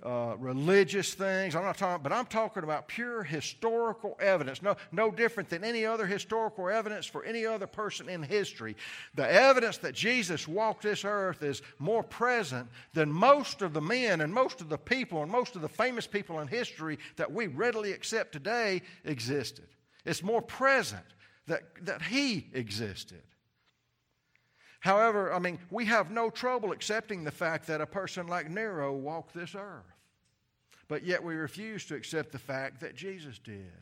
uh, 0.02 0.34
religious 0.38 1.14
things. 1.14 1.54
I'm 1.54 1.62
not 1.62 1.78
talking, 1.78 2.02
but 2.02 2.12
I'm 2.12 2.26
talking 2.26 2.62
about 2.62 2.86
pure 2.86 3.22
historical 3.22 4.16
evidence. 4.20 4.62
No, 4.62 4.76
no 4.92 5.10
different 5.10 5.48
than 5.48 5.64
any 5.64 5.86
other 5.86 6.06
historical 6.06 6.68
evidence 6.68 7.06
for 7.06 7.24
any 7.24 7.46
other 7.46 7.66
person 7.66 8.08
in 8.08 8.22
history. 8.22 8.76
The 9.14 9.30
evidence 9.30 9.78
that 9.78 9.94
Jesus 9.94 10.46
walked 10.46 10.82
this 10.82 11.04
earth 11.04 11.42
is 11.42 11.62
more 11.78 12.02
present 12.02 12.68
than 12.92 13.10
most 13.10 13.62
of 13.62 13.72
the 13.72 13.80
men 13.80 14.20
and 14.20 14.32
most 14.32 14.60
of 14.60 14.68
the 14.68 14.78
people 14.78 15.22
and 15.22 15.32
most 15.32 15.56
of 15.56 15.62
the 15.62 15.68
famous 15.68 16.06
people 16.06 16.40
in 16.40 16.48
history 16.48 16.98
that 17.16 17.32
we 17.32 17.46
readily 17.46 17.92
accept 17.92 18.32
today 18.32 18.82
existed. 19.04 19.66
It's 20.04 20.22
more 20.22 20.42
present 20.42 21.04
that, 21.46 21.62
that 21.82 22.02
he 22.02 22.48
existed. 22.52 23.22
However, 24.80 25.32
I 25.32 25.38
mean, 25.38 25.58
we 25.70 25.86
have 25.86 26.10
no 26.10 26.30
trouble 26.30 26.72
accepting 26.72 27.24
the 27.24 27.30
fact 27.30 27.66
that 27.66 27.80
a 27.80 27.86
person 27.86 28.26
like 28.26 28.50
Nero 28.50 28.92
walked 28.92 29.34
this 29.34 29.54
earth. 29.54 29.84
But 30.88 31.04
yet 31.04 31.22
we 31.22 31.34
refuse 31.34 31.84
to 31.86 31.94
accept 31.94 32.32
the 32.32 32.38
fact 32.38 32.80
that 32.80 32.94
Jesus 32.94 33.38
did. 33.38 33.72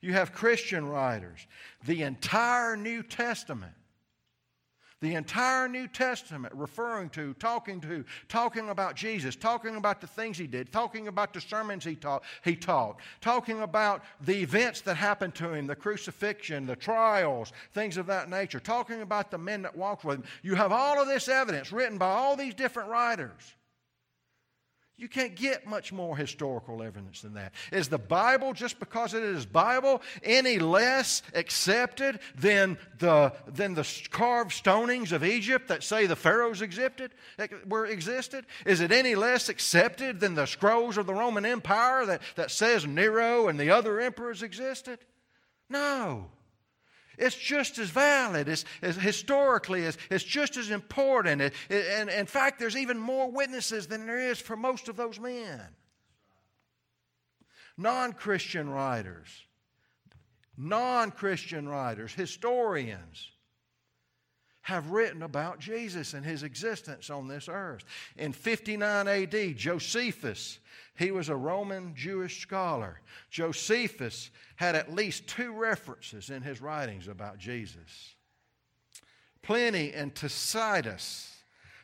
You 0.00 0.14
have 0.14 0.32
Christian 0.32 0.88
writers, 0.88 1.46
the 1.84 2.02
entire 2.02 2.76
New 2.76 3.02
Testament, 3.02 3.74
The 5.00 5.14
entire 5.14 5.66
New 5.66 5.88
Testament 5.88 6.52
referring 6.54 7.08
to, 7.10 7.32
talking 7.34 7.80
to, 7.80 8.04
talking 8.28 8.68
about 8.68 8.96
Jesus, 8.96 9.34
talking 9.34 9.76
about 9.76 10.00
the 10.02 10.06
things 10.06 10.36
he 10.36 10.46
did, 10.46 10.70
talking 10.70 11.08
about 11.08 11.32
the 11.32 11.40
sermons 11.40 11.84
he 11.84 11.94
taught, 11.94 12.22
he 12.44 12.54
taught, 12.54 12.98
talking 13.22 13.62
about 13.62 14.02
the 14.20 14.36
events 14.42 14.82
that 14.82 14.96
happened 14.96 15.34
to 15.36 15.54
him, 15.54 15.66
the 15.66 15.74
crucifixion, 15.74 16.66
the 16.66 16.76
trials, 16.76 17.52
things 17.72 17.96
of 17.96 18.06
that 18.06 18.28
nature, 18.28 18.60
talking 18.60 19.00
about 19.00 19.30
the 19.30 19.38
men 19.38 19.62
that 19.62 19.74
walked 19.74 20.04
with 20.04 20.18
him. 20.18 20.24
You 20.42 20.54
have 20.54 20.70
all 20.70 21.00
of 21.00 21.08
this 21.08 21.28
evidence 21.28 21.72
written 21.72 21.96
by 21.96 22.10
all 22.10 22.36
these 22.36 22.54
different 22.54 22.90
writers. 22.90 23.54
You 25.00 25.08
can't 25.08 25.34
get 25.34 25.66
much 25.66 25.94
more 25.94 26.14
historical 26.14 26.82
evidence 26.82 27.22
than 27.22 27.32
that. 27.32 27.54
Is 27.72 27.88
the 27.88 27.96
Bible, 27.96 28.52
just 28.52 28.78
because 28.78 29.14
it 29.14 29.22
is 29.22 29.46
Bible, 29.46 30.02
any 30.22 30.58
less 30.58 31.22
accepted 31.34 32.20
than 32.38 32.76
the, 32.98 33.32
than 33.46 33.72
the 33.72 33.88
carved 34.10 34.50
stonings 34.50 35.12
of 35.12 35.24
Egypt 35.24 35.68
that 35.68 35.82
say 35.82 36.04
the 36.04 36.16
pharaohs 36.16 36.60
existed, 36.60 37.12
were 37.66 37.86
existed? 37.86 38.44
Is 38.66 38.82
it 38.82 38.92
any 38.92 39.14
less 39.14 39.48
accepted 39.48 40.20
than 40.20 40.34
the 40.34 40.44
scrolls 40.44 40.98
of 40.98 41.06
the 41.06 41.14
Roman 41.14 41.46
Empire 41.46 42.04
that, 42.04 42.20
that 42.36 42.50
says 42.50 42.86
Nero 42.86 43.48
and 43.48 43.58
the 43.58 43.70
other 43.70 44.02
emperors 44.02 44.42
existed? 44.42 44.98
No. 45.70 46.28
It's 47.20 47.36
just 47.36 47.78
as 47.78 47.90
valid, 47.90 48.48
as 48.48 48.64
historically, 48.80 49.84
as, 49.84 49.98
it's 50.10 50.24
just 50.24 50.56
as 50.56 50.70
important. 50.70 51.42
It, 51.42 51.54
it, 51.68 51.84
and 51.92 52.08
in 52.08 52.24
fact, 52.24 52.58
there's 52.58 52.76
even 52.76 52.98
more 52.98 53.30
witnesses 53.30 53.86
than 53.86 54.06
there 54.06 54.18
is 54.18 54.40
for 54.40 54.56
most 54.56 54.88
of 54.88 54.96
those 54.96 55.20
men. 55.20 55.60
Non 57.76 58.14
Christian 58.14 58.70
writers, 58.70 59.28
non 60.56 61.10
Christian 61.10 61.68
writers, 61.68 62.14
historians, 62.14 63.30
have 64.62 64.90
written 64.90 65.22
about 65.22 65.58
Jesus 65.58 66.14
and 66.14 66.24
his 66.24 66.42
existence 66.42 67.10
on 67.10 67.28
this 67.28 67.48
earth. 67.48 67.84
In 68.16 68.32
59 68.32 69.08
AD, 69.08 69.56
Josephus, 69.56 70.58
he 70.98 71.10
was 71.10 71.28
a 71.28 71.36
Roman 71.36 71.94
Jewish 71.94 72.42
scholar. 72.42 73.00
Josephus 73.30 74.30
had 74.56 74.74
at 74.74 74.94
least 74.94 75.26
two 75.26 75.52
references 75.52 76.30
in 76.30 76.42
his 76.42 76.60
writings 76.60 77.08
about 77.08 77.38
Jesus. 77.38 78.14
Pliny 79.42 79.92
and 79.92 80.14
Tacitus, 80.14 81.34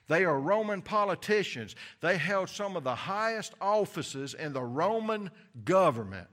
they 0.09 0.25
are 0.25 0.39
Roman 0.39 0.83
politicians. 0.83 1.75
They 2.01 2.17
held 2.17 2.49
some 2.49 2.77
of 2.77 2.85
the 2.85 2.95
highest 2.95 3.55
offices 3.61 4.35
in 4.35 4.53
the 4.53 4.63
Roman 4.63 5.31
government. 5.65 6.29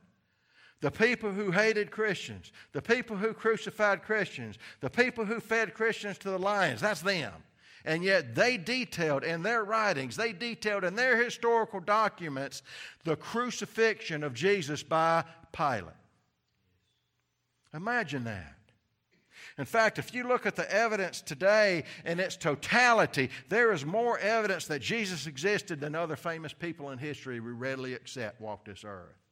The 0.83 0.91
people 0.91 1.31
who 1.31 1.49
hated 1.49 1.91
Christians, 1.91 2.51
the 2.73 2.81
people 2.81 3.15
who 3.15 3.33
crucified 3.33 4.03
Christians, 4.03 4.57
the 4.81 4.89
people 4.89 5.23
who 5.23 5.39
fed 5.39 5.73
Christians 5.73 6.17
to 6.17 6.29
the 6.29 6.37
lions, 6.37 6.81
that's 6.81 6.99
them. 6.99 7.31
And 7.85 8.03
yet 8.03 8.35
they 8.35 8.57
detailed 8.57 9.23
in 9.23 9.43
their 9.43 9.63
writings, 9.63 10.17
they 10.17 10.33
detailed 10.33 10.83
in 10.83 10.95
their 10.95 11.15
historical 11.15 11.79
documents 11.79 12.63
the 13.05 13.15
crucifixion 13.15 14.25
of 14.25 14.33
Jesus 14.33 14.83
by 14.83 15.23
Pilate. 15.53 15.95
Imagine 17.73 18.25
that. 18.25 18.57
In 19.57 19.63
fact, 19.63 19.99
if 19.99 20.13
you 20.13 20.27
look 20.27 20.45
at 20.45 20.57
the 20.57 20.69
evidence 20.69 21.21
today 21.21 21.85
in 22.03 22.19
its 22.19 22.35
totality, 22.35 23.29
there 23.47 23.71
is 23.71 23.85
more 23.85 24.19
evidence 24.19 24.67
that 24.67 24.81
Jesus 24.81 25.27
existed 25.27 25.79
than 25.79 25.95
other 25.95 26.17
famous 26.17 26.51
people 26.51 26.89
in 26.89 26.97
history 26.97 27.39
we 27.39 27.53
readily 27.53 27.93
accept 27.93 28.41
walked 28.41 28.65
this 28.65 28.83
earth. 28.83 29.22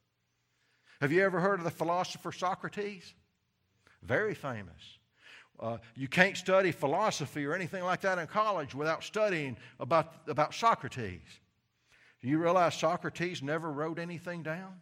Have 1.01 1.11
you 1.11 1.23
ever 1.23 1.39
heard 1.39 1.57
of 1.57 1.65
the 1.65 1.71
philosopher 1.71 2.31
Socrates? 2.31 3.15
Very 4.03 4.35
famous. 4.35 4.99
Uh, 5.59 5.77
you 5.95 6.07
can't 6.07 6.37
study 6.37 6.71
philosophy 6.71 7.43
or 7.43 7.55
anything 7.55 7.83
like 7.83 8.01
that 8.01 8.19
in 8.19 8.27
college 8.27 8.75
without 8.75 9.03
studying 9.03 9.57
about, 9.79 10.13
about 10.27 10.53
Socrates. 10.53 11.21
Do 12.21 12.27
you 12.27 12.37
realize 12.37 12.75
Socrates 12.75 13.41
never 13.41 13.71
wrote 13.71 13.97
anything 13.97 14.43
down? 14.43 14.75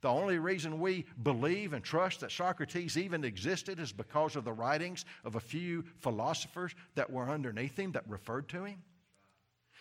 The 0.00 0.08
only 0.10 0.38
reason 0.38 0.78
we 0.78 1.06
believe 1.24 1.72
and 1.72 1.82
trust 1.82 2.20
that 2.20 2.30
Socrates 2.30 2.96
even 2.96 3.24
existed 3.24 3.80
is 3.80 3.90
because 3.90 4.36
of 4.36 4.44
the 4.44 4.52
writings 4.52 5.04
of 5.24 5.34
a 5.34 5.40
few 5.40 5.84
philosophers 5.98 6.72
that 6.94 7.10
were 7.10 7.28
underneath 7.28 7.76
him 7.76 7.90
that 7.92 8.08
referred 8.08 8.48
to 8.50 8.64
him. 8.64 8.80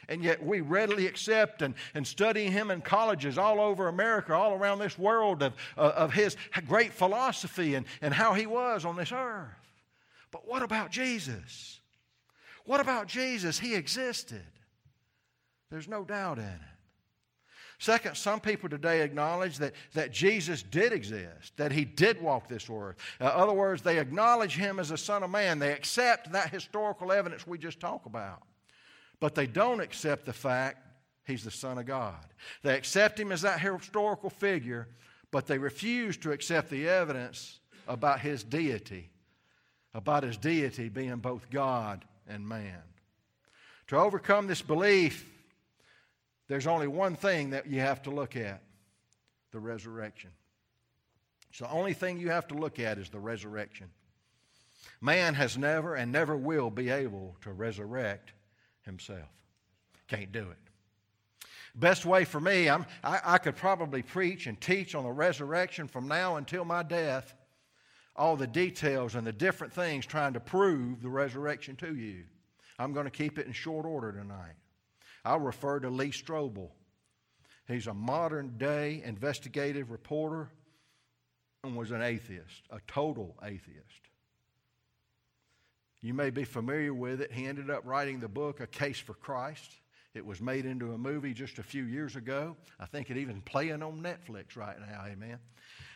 And 0.09 0.23
yet 0.23 0.43
we 0.43 0.61
readily 0.61 1.07
accept 1.07 1.61
and, 1.61 1.73
and 1.93 2.05
study 2.05 2.45
him 2.45 2.71
in 2.71 2.81
colleges 2.81 3.37
all 3.37 3.59
over 3.59 3.87
America, 3.87 4.33
all 4.33 4.53
around 4.53 4.79
this 4.79 4.97
world, 4.97 5.43
of, 5.43 5.53
uh, 5.77 5.93
of 5.95 6.13
his 6.13 6.35
great 6.67 6.93
philosophy 6.93 7.75
and, 7.75 7.85
and 8.01 8.13
how 8.13 8.33
he 8.33 8.45
was 8.45 8.85
on 8.85 8.95
this 8.95 9.11
earth. 9.11 9.49
But 10.31 10.47
what 10.47 10.63
about 10.63 10.91
Jesus? 10.91 11.79
What 12.65 12.79
about 12.79 13.07
Jesus? 13.07 13.59
He 13.59 13.75
existed. 13.75 14.43
There's 15.69 15.87
no 15.87 16.03
doubt 16.03 16.37
in 16.37 16.45
it. 16.45 16.59
Second, 17.79 18.15
some 18.15 18.39
people 18.39 18.69
today 18.69 19.01
acknowledge 19.01 19.57
that, 19.57 19.73
that 19.93 20.11
Jesus 20.11 20.63
did 20.63 20.93
exist, 20.93 21.51
that 21.57 21.71
he 21.71 21.83
did 21.83 22.21
walk 22.21 22.47
this 22.47 22.69
earth. 22.69 22.95
In 23.19 23.25
uh, 23.25 23.29
other 23.31 23.51
words, 23.51 23.81
they 23.81 23.99
acknowledge 23.99 24.55
him 24.55 24.79
as 24.79 24.91
a 24.91 24.97
Son 24.97 25.21
of 25.21 25.29
Man. 25.29 25.59
They 25.59 25.73
accept 25.73 26.31
that 26.31 26.49
historical 26.49 27.11
evidence 27.11 27.45
we 27.45 27.57
just 27.57 27.81
talked 27.81 28.05
about. 28.05 28.43
But 29.23 29.35
they 29.35 29.47
don't 29.47 29.79
accept 29.79 30.25
the 30.25 30.33
fact 30.33 30.85
he's 31.25 31.45
the 31.45 31.49
Son 31.49 31.77
of 31.77 31.85
God. 31.85 32.25
They 32.61 32.75
accept 32.75 33.17
him 33.17 33.31
as 33.31 33.43
that 33.43 33.61
historical 33.61 34.29
figure, 34.29 34.89
but 35.31 35.47
they 35.47 35.57
refuse 35.57 36.17
to 36.17 36.33
accept 36.33 36.69
the 36.69 36.89
evidence 36.89 37.61
about 37.87 38.19
his 38.19 38.43
deity, 38.43 39.11
about 39.93 40.23
his 40.23 40.35
deity 40.35 40.89
being 40.89 41.15
both 41.19 41.49
God 41.49 42.03
and 42.27 42.45
man. 42.45 42.81
To 43.87 43.95
overcome 43.95 44.47
this 44.47 44.61
belief, 44.61 45.25
there's 46.49 46.67
only 46.67 46.89
one 46.89 47.15
thing 47.15 47.51
that 47.51 47.67
you 47.67 47.79
have 47.79 48.01
to 48.01 48.09
look 48.09 48.35
at 48.35 48.61
the 49.53 49.59
resurrection. 49.61 50.31
So 51.53 51.63
the 51.63 51.71
only 51.71 51.93
thing 51.93 52.19
you 52.19 52.31
have 52.31 52.49
to 52.49 52.55
look 52.55 52.77
at 52.77 52.97
is 52.97 53.07
the 53.07 53.21
resurrection. 53.21 53.87
Man 54.99 55.33
has 55.35 55.57
never 55.57 55.95
and 55.95 56.11
never 56.11 56.35
will 56.35 56.69
be 56.69 56.89
able 56.89 57.37
to 57.43 57.53
resurrect 57.53 58.33
himself. 58.85 59.29
Can't 60.07 60.31
do 60.31 60.49
it. 60.51 60.57
Best 61.75 62.05
way 62.05 62.23
for 62.23 62.39
me, 62.39 62.69
I'm, 62.69 62.85
I, 63.03 63.19
I 63.23 63.37
could 63.39 63.55
probably 63.55 64.03
preach 64.03 64.45
and 64.45 64.59
teach 64.61 64.93
on 64.93 65.03
the 65.03 65.11
resurrection 65.11 65.87
from 65.87 66.07
now 66.07 66.35
until 66.35 66.65
my 66.65 66.83
death, 66.83 67.33
all 68.15 68.35
the 68.35 68.45
details 68.45 69.15
and 69.15 69.25
the 69.25 69.31
different 69.31 69.73
things 69.73 70.05
trying 70.05 70.33
to 70.33 70.39
prove 70.39 71.01
the 71.01 71.09
resurrection 71.09 71.75
to 71.77 71.95
you. 71.95 72.25
I'm 72.77 72.93
going 72.93 73.05
to 73.05 73.11
keep 73.11 73.39
it 73.39 73.47
in 73.47 73.53
short 73.53 73.85
order 73.87 74.11
tonight. 74.11 74.55
I'll 75.25 75.39
refer 75.39 75.79
to 75.79 75.89
Lee 75.89 76.11
Strobel. 76.11 76.69
He's 77.67 77.87
a 77.87 77.93
modern 77.93 78.57
day 78.57 79.01
investigative 79.03 79.89
reporter 79.89 80.49
and 81.63 81.75
was 81.75 81.91
an 81.91 82.01
atheist, 82.01 82.63
a 82.69 82.79
total 82.87 83.35
atheist. 83.43 84.09
You 86.03 86.13
may 86.13 86.31
be 86.31 86.43
familiar 86.43 86.93
with 86.93 87.21
it. 87.21 87.31
He 87.31 87.47
ended 87.47 87.69
up 87.69 87.83
writing 87.85 88.19
the 88.19 88.27
book, 88.27 88.59
A 88.59 88.67
Case 88.67 88.99
for 88.99 89.13
Christ. 89.13 89.71
It 90.13 90.25
was 90.25 90.41
made 90.41 90.65
into 90.65 90.91
a 90.91 90.97
movie 90.97 91.33
just 91.33 91.59
a 91.59 91.63
few 91.63 91.85
years 91.85 92.17
ago. 92.17 92.57
I 92.77 92.85
think 92.85 93.09
it 93.09 93.15
even 93.15 93.41
playing 93.41 93.81
on 93.81 94.01
Netflix 94.01 94.57
right 94.57 94.75
now, 94.79 95.05
amen. 95.07 95.39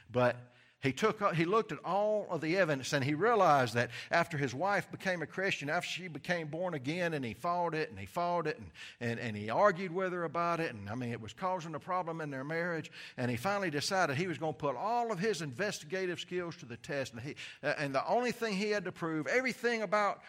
But 0.10 0.38
he, 0.82 0.94
took, 0.94 1.34
he 1.34 1.46
looked 1.46 1.72
at 1.72 1.80
all 1.84 2.28
of 2.30 2.40
the 2.40 2.56
evidence 2.56 2.94
and 2.94 3.04
he 3.04 3.16
realized 3.16 3.74
that 3.74 3.90
after 4.12 4.38
his 4.38 4.54
wife 4.54 4.92
became 4.92 5.24
a 5.24 5.26
Christian, 5.26 5.70
after 5.70 5.90
she 5.90 6.08
became 6.08 6.48
born 6.48 6.76
again, 6.76 7.14
and 7.14 7.26
he 7.26 7.34
fought 7.34 7.74
it 7.74 7.90
and 7.90 7.98
he 7.98 8.06
fought 8.06 8.46
it 8.46 8.60
and, 8.60 8.70
and, 9.00 9.20
and 9.20 9.36
he 9.36 9.50
argued 9.50 9.92
with 9.92 10.14
her 10.14 10.24
about 10.24 10.60
it, 10.60 10.76
and 10.76 10.88
I 10.88 10.94
mean, 10.94 11.12
it 11.12 11.20
was 11.20 11.34
causing 11.34 11.74
a 11.74 11.80
problem 11.80 12.22
in 12.22 12.30
their 12.30 12.44
marriage. 12.44 12.92
And 13.18 13.32
he 13.32 13.38
finally 13.38 13.72
decided 13.72 14.18
he 14.18 14.28
was 14.28 14.38
going 14.38 14.54
to 14.54 14.60
put 14.60 14.76
all 14.76 15.12
of 15.12 15.18
his 15.18 15.42
investigative 15.42 16.20
skills 16.20 16.56
to 16.58 16.66
the 16.66 16.78
test. 16.78 17.14
And, 17.14 17.22
he, 17.24 17.36
uh, 17.64 17.74
and 17.80 17.94
the 17.94 18.08
only 18.08 18.32
thing 18.32 18.54
he 18.54 18.70
had 18.70 18.86
to 18.86 18.92
prove, 18.92 19.26
everything 19.26 19.82
about 19.82 20.22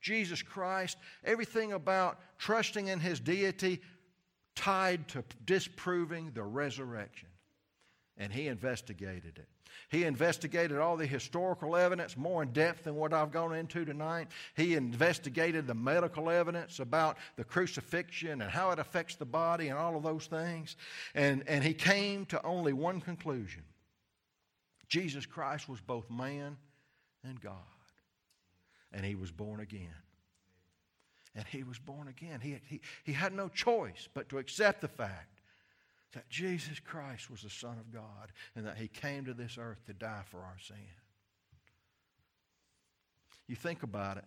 Jesus 0.00 0.42
Christ, 0.42 0.98
everything 1.22 1.72
about 1.72 2.18
trusting 2.38 2.88
in 2.88 2.98
his 2.98 3.20
deity, 3.20 3.80
tied 4.56 5.06
to 5.08 5.24
disproving 5.44 6.32
the 6.34 6.42
resurrection. 6.42 7.28
And 8.18 8.32
he 8.32 8.48
investigated 8.48 9.38
it. 9.38 9.48
He 9.88 10.04
investigated 10.04 10.78
all 10.78 10.96
the 10.96 11.06
historical 11.06 11.76
evidence 11.76 12.16
more 12.16 12.42
in 12.42 12.52
depth 12.52 12.84
than 12.84 12.94
what 12.94 13.12
I've 13.12 13.30
gone 13.30 13.54
into 13.54 13.84
tonight. 13.84 14.28
He 14.54 14.74
investigated 14.74 15.66
the 15.66 15.74
medical 15.74 16.30
evidence 16.30 16.78
about 16.78 17.16
the 17.36 17.44
crucifixion 17.44 18.42
and 18.42 18.50
how 18.50 18.70
it 18.70 18.78
affects 18.78 19.16
the 19.16 19.24
body 19.24 19.68
and 19.68 19.78
all 19.78 19.96
of 19.96 20.02
those 20.02 20.26
things. 20.26 20.76
And, 21.14 21.42
and 21.46 21.64
he 21.64 21.74
came 21.74 22.26
to 22.26 22.44
only 22.44 22.72
one 22.72 23.00
conclusion 23.00 23.62
Jesus 24.88 25.24
Christ 25.24 25.70
was 25.70 25.80
both 25.80 26.10
man 26.10 26.58
and 27.24 27.40
God. 27.40 27.54
And 28.92 29.06
he 29.06 29.14
was 29.14 29.30
born 29.30 29.60
again. 29.60 29.88
And 31.34 31.46
he 31.46 31.62
was 31.62 31.78
born 31.78 32.08
again. 32.08 32.40
He, 32.40 32.58
he, 32.66 32.80
he 33.04 33.12
had 33.12 33.32
no 33.32 33.48
choice 33.48 34.08
but 34.12 34.28
to 34.28 34.38
accept 34.38 34.82
the 34.82 34.88
fact 34.88 35.31
that 36.12 36.28
Jesus 36.28 36.78
Christ 36.78 37.30
was 37.30 37.42
the 37.42 37.50
Son 37.50 37.78
of 37.78 37.92
God 37.92 38.32
and 38.54 38.66
that 38.66 38.76
He 38.76 38.88
came 38.88 39.24
to 39.24 39.34
this 39.34 39.56
earth 39.58 39.84
to 39.86 39.92
die 39.92 40.22
for 40.30 40.38
our 40.38 40.56
sin. 40.58 40.76
You 43.46 43.56
think 43.56 43.82
about 43.82 44.18
it. 44.18 44.24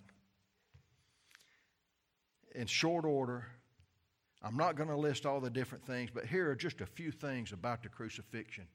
in 2.53 2.67
short 2.67 3.05
order, 3.05 3.45
I'm 4.41 4.55
not 4.55 4.75
going 4.75 4.89
to 4.89 4.95
list 4.95 5.25
all 5.25 5.39
the 5.41 5.49
different 5.49 5.85
things, 5.85 6.09
but 6.13 6.25
here 6.25 6.49
are 6.49 6.55
just 6.55 6.79
a 6.79 6.85
few 6.85 7.11
things 7.11 7.51
about 7.51 7.83
the 7.83 7.89
crucifixion 7.89 8.67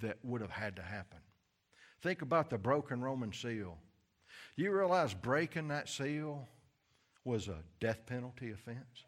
that 0.00 0.16
would 0.22 0.40
have 0.40 0.50
had 0.50 0.76
to 0.76 0.82
happen. 0.82 1.18
Think 2.00 2.22
about 2.22 2.48
the 2.50 2.58
broken 2.58 3.02
Roman 3.02 3.32
seal. 3.32 3.76
You 4.56 4.72
realize 4.72 5.12
breaking 5.14 5.68
that 5.68 5.88
seal 5.88 6.46
was 7.24 7.48
a 7.48 7.58
death 7.80 8.06
penalty 8.06 8.52
offense 8.52 9.04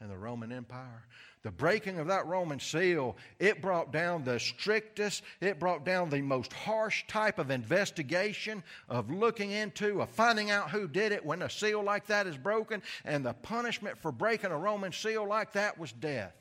in 0.00 0.08
the 0.08 0.16
Roman 0.16 0.52
Empire? 0.52 1.06
The 1.42 1.50
breaking 1.50 1.98
of 1.98 2.06
that 2.06 2.26
Roman 2.26 2.58
seal, 2.58 3.16
it 3.38 3.60
brought 3.60 3.92
down 3.92 4.24
the 4.24 4.40
strictest, 4.40 5.22
it 5.40 5.60
brought 5.60 5.84
down 5.84 6.08
the 6.08 6.22
most 6.22 6.52
harsh 6.52 7.04
type 7.06 7.38
of 7.38 7.50
investigation 7.50 8.62
of 8.88 9.10
looking 9.10 9.50
into, 9.50 10.00
of 10.00 10.08
finding 10.08 10.50
out 10.50 10.70
who 10.70 10.88
did 10.88 11.12
it 11.12 11.24
when 11.24 11.42
a 11.42 11.50
seal 11.50 11.82
like 11.82 12.06
that 12.06 12.26
is 12.26 12.38
broken. 12.38 12.82
And 13.04 13.24
the 13.24 13.34
punishment 13.34 13.98
for 13.98 14.10
breaking 14.10 14.52
a 14.52 14.58
Roman 14.58 14.92
seal 14.92 15.28
like 15.28 15.52
that 15.52 15.78
was 15.78 15.92
death. 15.92 16.34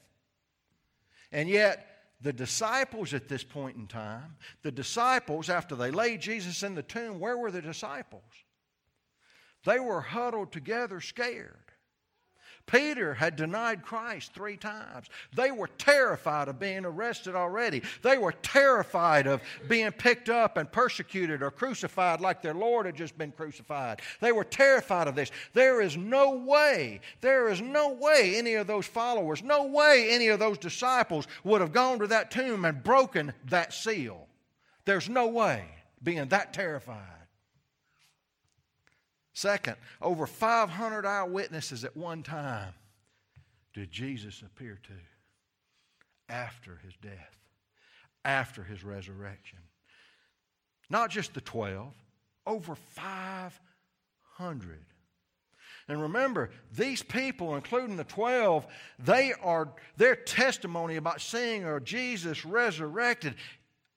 And 1.34 1.50
yet, 1.50 1.90
the 2.22 2.32
disciples 2.32 3.14
at 3.14 3.28
this 3.28 3.44
point 3.44 3.76
in 3.76 3.88
time, 3.88 4.38
the 4.62 4.72
disciples, 4.72 5.50
after 5.50 5.76
they 5.76 5.92
laid 5.92 6.22
Jesus 6.22 6.64
in 6.64 6.76
the 6.76 6.82
tomb, 6.82 7.20
where 7.20 7.38
were 7.38 7.52
the 7.52 7.62
disciples? 7.62 8.24
They 9.66 9.80
were 9.80 10.00
huddled 10.00 10.54
together, 10.54 11.02
scared. 11.02 11.63
Peter 12.66 13.14
had 13.14 13.36
denied 13.36 13.84
Christ 13.84 14.34
three 14.34 14.58
times. 14.58 15.08
They 15.36 15.52
were 15.52 15.70
terrified 15.78 16.48
of 16.48 16.60
being 16.60 16.86
arrested 16.86 17.36
already. 17.36 17.82
They 18.02 18.18
were 18.18 18.32
terrified 18.32 19.28
of 19.28 19.42
being 19.68 19.92
picked 19.92 20.30
up 20.30 20.58
and 20.58 20.72
persecuted 20.72 21.44
or 21.44 21.52
crucified 21.52 22.22
like 22.22 22.42
their 22.42 22.54
Lord 22.54 22.86
had 22.86 22.96
just 22.96 23.18
been 23.18 23.32
crucified. 23.32 24.02
They 24.22 24.32
were 24.32 24.44
terrified 24.44 25.08
of 25.08 25.16
this. 25.16 25.32
There 25.54 25.82
is 25.82 25.98
no 25.98 26.36
way, 26.36 27.02
there 27.22 27.50
is 27.50 27.62
no 27.62 27.94
way 27.94 28.36
any 28.38 28.54
of 28.56 28.68
those 28.68 28.86
followers, 28.86 29.44
no 29.44 29.66
way 29.66 30.08
any 30.10 30.30
of 30.30 30.40
those 30.40 30.58
disciples 30.58 31.28
would 31.44 31.62
have 31.62 31.74
gone 31.74 32.00
to 32.00 32.08
that 32.08 32.32
tomb 32.32 32.66
and 32.66 32.82
broken 32.82 33.34
that 33.50 33.74
seal. 33.74 34.28
There's 34.86 35.10
no 35.10 35.28
way 35.28 35.66
being 36.02 36.28
that 36.30 36.54
terrified. 36.54 37.23
Second, 39.34 39.76
over 40.02 40.28
500 40.28 41.06
eyewitnesses 41.06 41.84
at 41.84 41.98
one 41.98 42.24
time 42.24 42.74
did 43.74 43.92
Jesus 43.92 44.42
appear 44.42 44.80
to 44.84 44.94
after 46.30 46.80
his 46.84 46.94
death, 47.02 47.36
after 48.24 48.64
his 48.64 48.84
resurrection. 48.84 49.58
Not 50.90 51.10
just 51.10 51.34
the 51.34 51.42
12, 51.42 51.92
over 52.46 52.76
500. 52.76 54.86
And 55.88 56.02
remember, 56.02 56.50
these 56.76 57.04
people, 57.04 57.56
including 57.56 57.98
the 57.98 58.06
12, 58.06 58.66
they 59.00 59.34
are, 59.42 59.68
their 59.98 60.16
testimony 60.16 60.96
about 60.96 61.22
seeing 61.22 61.66
or 61.66 61.80
Jesus 61.80 62.46
resurrected 62.46 63.36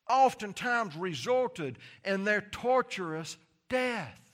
oftentimes 0.09 0.97
resulted 0.97 1.79
in 2.05 2.25
their 2.25 2.41
torturous 2.41 3.37
death. 3.69 4.26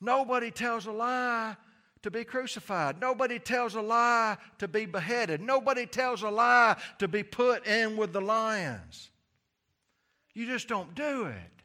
Nobody 0.00 0.50
tells 0.50 0.86
a 0.86 0.92
lie 0.92 1.56
to 2.02 2.10
be 2.10 2.24
crucified. 2.24 3.00
Nobody 3.00 3.38
tells 3.38 3.74
a 3.74 3.80
lie 3.80 4.36
to 4.58 4.68
be 4.68 4.86
beheaded. 4.86 5.40
Nobody 5.40 5.86
tells 5.86 6.22
a 6.22 6.30
lie 6.30 6.76
to 6.98 7.08
be 7.08 7.22
put 7.22 7.66
in 7.66 7.96
with 7.96 8.12
the 8.12 8.20
lions. 8.20 9.10
You 10.34 10.46
just 10.46 10.68
don't 10.68 10.94
do 10.94 11.24
it. 11.24 11.55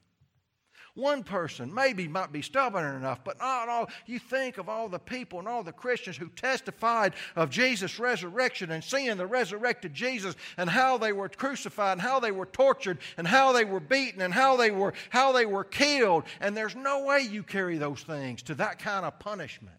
One 1.01 1.23
person 1.23 1.73
maybe 1.73 2.07
might 2.07 2.31
be 2.31 2.43
stubborn 2.43 2.95
enough, 2.95 3.23
but 3.23 3.39
not 3.39 3.67
all. 3.67 3.89
You 4.05 4.19
think 4.19 4.59
of 4.59 4.69
all 4.69 4.87
the 4.87 4.99
people 4.99 5.39
and 5.39 5.47
all 5.47 5.63
the 5.63 5.71
Christians 5.71 6.15
who 6.15 6.27
testified 6.27 7.15
of 7.35 7.49
Jesus' 7.49 7.97
resurrection 7.97 8.69
and 8.69 8.83
seeing 8.83 9.17
the 9.17 9.25
resurrected 9.25 9.95
Jesus 9.95 10.35
and 10.57 10.69
how 10.69 10.99
they 10.99 11.11
were 11.11 11.27
crucified 11.27 11.93
and 11.93 12.01
how 12.01 12.19
they 12.19 12.31
were 12.31 12.45
tortured 12.45 12.99
and 13.17 13.27
how 13.27 13.51
they 13.51 13.65
were 13.65 13.79
beaten 13.79 14.21
and 14.21 14.31
how 14.31 14.55
they 14.55 14.69
were, 14.69 14.93
how 15.09 15.31
they 15.31 15.47
were 15.47 15.63
killed. 15.63 16.25
And 16.39 16.55
there's 16.55 16.75
no 16.75 17.03
way 17.03 17.21
you 17.21 17.41
carry 17.41 17.79
those 17.79 18.03
things 18.03 18.43
to 18.43 18.53
that 18.55 18.77
kind 18.77 19.03
of 19.03 19.17
punishment. 19.17 19.75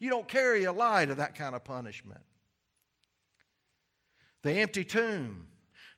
You 0.00 0.10
don't 0.10 0.26
carry 0.26 0.64
a 0.64 0.72
lie 0.72 1.06
to 1.06 1.14
that 1.14 1.36
kind 1.36 1.54
of 1.54 1.62
punishment. 1.62 2.20
The 4.42 4.54
empty 4.54 4.82
tomb. 4.82 5.46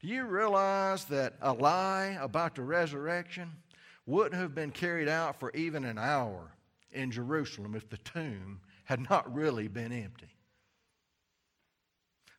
Do 0.02 0.08
you 0.08 0.26
realize 0.26 1.06
that 1.06 1.36
a 1.40 1.54
lie 1.54 2.18
about 2.20 2.56
the 2.56 2.62
resurrection? 2.62 3.52
Wouldn't 4.06 4.40
have 4.40 4.54
been 4.54 4.70
carried 4.70 5.08
out 5.08 5.38
for 5.38 5.50
even 5.52 5.84
an 5.84 5.98
hour 5.98 6.52
in 6.92 7.10
Jerusalem 7.10 7.74
if 7.74 7.88
the 7.90 7.98
tomb 7.98 8.60
had 8.84 9.08
not 9.10 9.32
really 9.34 9.68
been 9.68 9.92
empty. 9.92 10.28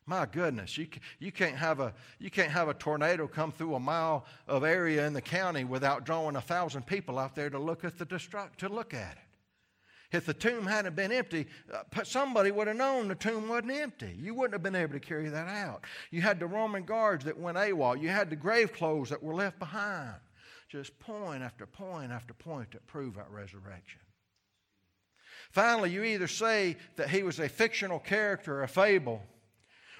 My 0.06 0.24
goodness, 0.24 0.78
you, 0.78 0.88
you, 1.18 1.30
can't 1.30 1.56
have 1.56 1.80
a, 1.80 1.92
you 2.18 2.30
can't 2.30 2.50
have 2.50 2.68
a 2.68 2.74
tornado 2.74 3.28
come 3.28 3.52
through 3.52 3.74
a 3.74 3.80
mile 3.80 4.24
of 4.46 4.64
area 4.64 5.06
in 5.06 5.12
the 5.12 5.20
county 5.20 5.64
without 5.64 6.06
drawing 6.06 6.36
a 6.36 6.40
thousand 6.40 6.86
people 6.86 7.18
out 7.18 7.34
there 7.34 7.50
to 7.50 7.58
look 7.58 7.84
at 7.84 7.98
the 7.98 8.06
destruct, 8.06 8.56
to 8.56 8.70
look 8.70 8.94
at 8.94 9.12
it. 9.12 10.16
If 10.16 10.24
the 10.24 10.32
tomb 10.32 10.64
hadn't 10.64 10.96
been 10.96 11.12
empty, 11.12 11.46
uh, 11.70 12.02
somebody 12.04 12.50
would 12.50 12.68
have 12.68 12.78
known 12.78 13.08
the 13.08 13.14
tomb 13.14 13.50
wasn't 13.50 13.72
empty. 13.72 14.16
You 14.18 14.32
wouldn't 14.32 14.54
have 14.54 14.62
been 14.62 14.74
able 14.74 14.94
to 14.94 15.00
carry 15.00 15.28
that 15.28 15.48
out. 15.48 15.84
You 16.10 16.22
had 16.22 16.40
the 16.40 16.46
Roman 16.46 16.84
guards 16.84 17.26
that 17.26 17.38
went 17.38 17.58
AWOL. 17.58 18.00
You 18.00 18.08
had 18.08 18.30
the 18.30 18.36
grave 18.36 18.72
clothes 18.72 19.10
that 19.10 19.22
were 19.22 19.34
left 19.34 19.58
behind 19.58 20.14
just 20.68 20.98
point 20.98 21.42
after 21.42 21.66
point 21.66 22.12
after 22.12 22.34
point 22.34 22.72
that 22.72 22.86
prove 22.86 23.16
that 23.16 23.30
resurrection. 23.30 24.00
Finally, 25.50 25.90
you 25.90 26.02
either 26.02 26.26
say 26.26 26.76
that 26.96 27.08
he 27.08 27.22
was 27.22 27.38
a 27.38 27.48
fictional 27.48 27.98
character, 27.98 28.58
or 28.58 28.62
a 28.64 28.68
fable, 28.68 29.22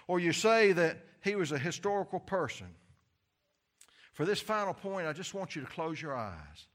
or 0.07 0.21
you 0.21 0.33
say 0.33 0.73
that 0.73 0.99
he 1.23 1.37
was 1.37 1.53
a 1.53 1.59
historical 1.59 2.21
person. 2.21 2.67
For 4.13 4.25
this 4.25 4.41
final 4.41 4.75
point, 4.75 5.07
I 5.07 5.13
just 5.13 5.33
want 5.33 5.55
you 5.55 5.63
to 5.63 5.69
close 5.69 6.01
your 6.01 6.17
eyes. 6.17 6.67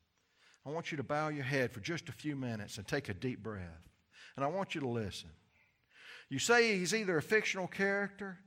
I 0.66 0.70
want 0.70 0.92
you 0.92 0.98
to 0.98 1.04
bow 1.04 1.28
your 1.28 1.44
head 1.44 1.72
for 1.72 1.82
just 1.82 2.10
a 2.10 2.14
few 2.14 2.36
minutes 2.36 2.78
and 2.78 2.88
take 2.88 3.10
a 3.10 3.14
deep 3.14 3.44
breath. 3.44 3.90
And 4.36 4.46
I 4.46 4.48
want 4.48 4.74
you 4.74 4.82
to 4.82 4.88
listen. 4.88 5.30
You 6.30 6.40
say 6.40 6.78
he's 6.78 6.96
either 6.96 7.18
a 7.18 7.22
fictional 7.22 7.68
character 7.68 8.40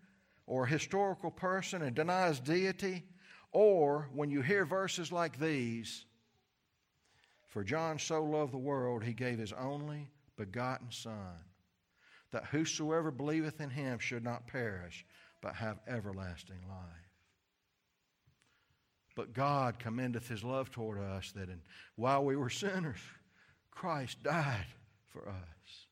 or 0.47 0.65
a 0.65 0.69
historical 0.69 1.31
person 1.31 1.83
and 1.83 1.95
denies 1.95 2.41
deity, 2.41 3.05
or 3.53 4.09
when 4.13 4.31
you 4.31 4.43
hear 4.43 4.65
verses 4.65 5.11
like 5.13 5.39
these, 5.39 6.05
for 7.49 7.65
John 7.65 7.99
so 7.99 8.23
loved 8.23 8.53
the 8.53 8.59
world, 8.59 9.03
he 9.03 9.13
gave 9.13 9.39
his 9.39 9.53
only 9.53 10.09
begotten 10.37 10.89
Son, 10.91 11.39
that 12.33 12.45
whosoever 12.47 13.11
believeth 13.11 13.61
in 13.61 13.71
him 13.71 13.99
should 13.99 14.23
not 14.23 14.47
perish, 14.47 15.07
but 15.41 15.55
have 15.55 15.79
everlasting 15.89 16.61
life. 16.69 17.07
But 19.15 19.33
God 19.33 19.79
commendeth 19.79 20.29
his 20.29 20.45
love 20.45 20.71
toward 20.71 20.99
us 20.99 21.33
that 21.33 21.49
in, 21.49 21.63
while 21.95 22.25
we 22.25 22.37
were 22.37 22.51
sinners, 22.51 23.01
Christ 23.71 24.23
died 24.23 24.67
for 25.07 25.27
us. 25.27 25.87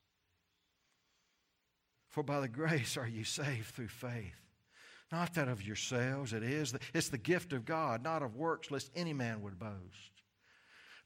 For 2.09 2.21
by 2.21 2.39
the 2.39 2.47
grace 2.47 2.95
are 2.95 3.07
you 3.07 3.23
saved 3.23 3.73
through 3.73 3.87
faith 3.87 4.44
not 5.11 5.33
that 5.35 5.47
of 5.47 5.63
yourselves, 5.63 6.33
it 6.33 6.43
is. 6.43 6.73
It's 6.93 7.09
the 7.09 7.17
gift 7.17 7.53
of 7.53 7.65
God, 7.65 8.03
not 8.03 8.23
of 8.23 8.35
works, 8.35 8.71
lest 8.71 8.91
any 8.95 9.13
man 9.13 9.41
would 9.41 9.59
boast. 9.59 10.15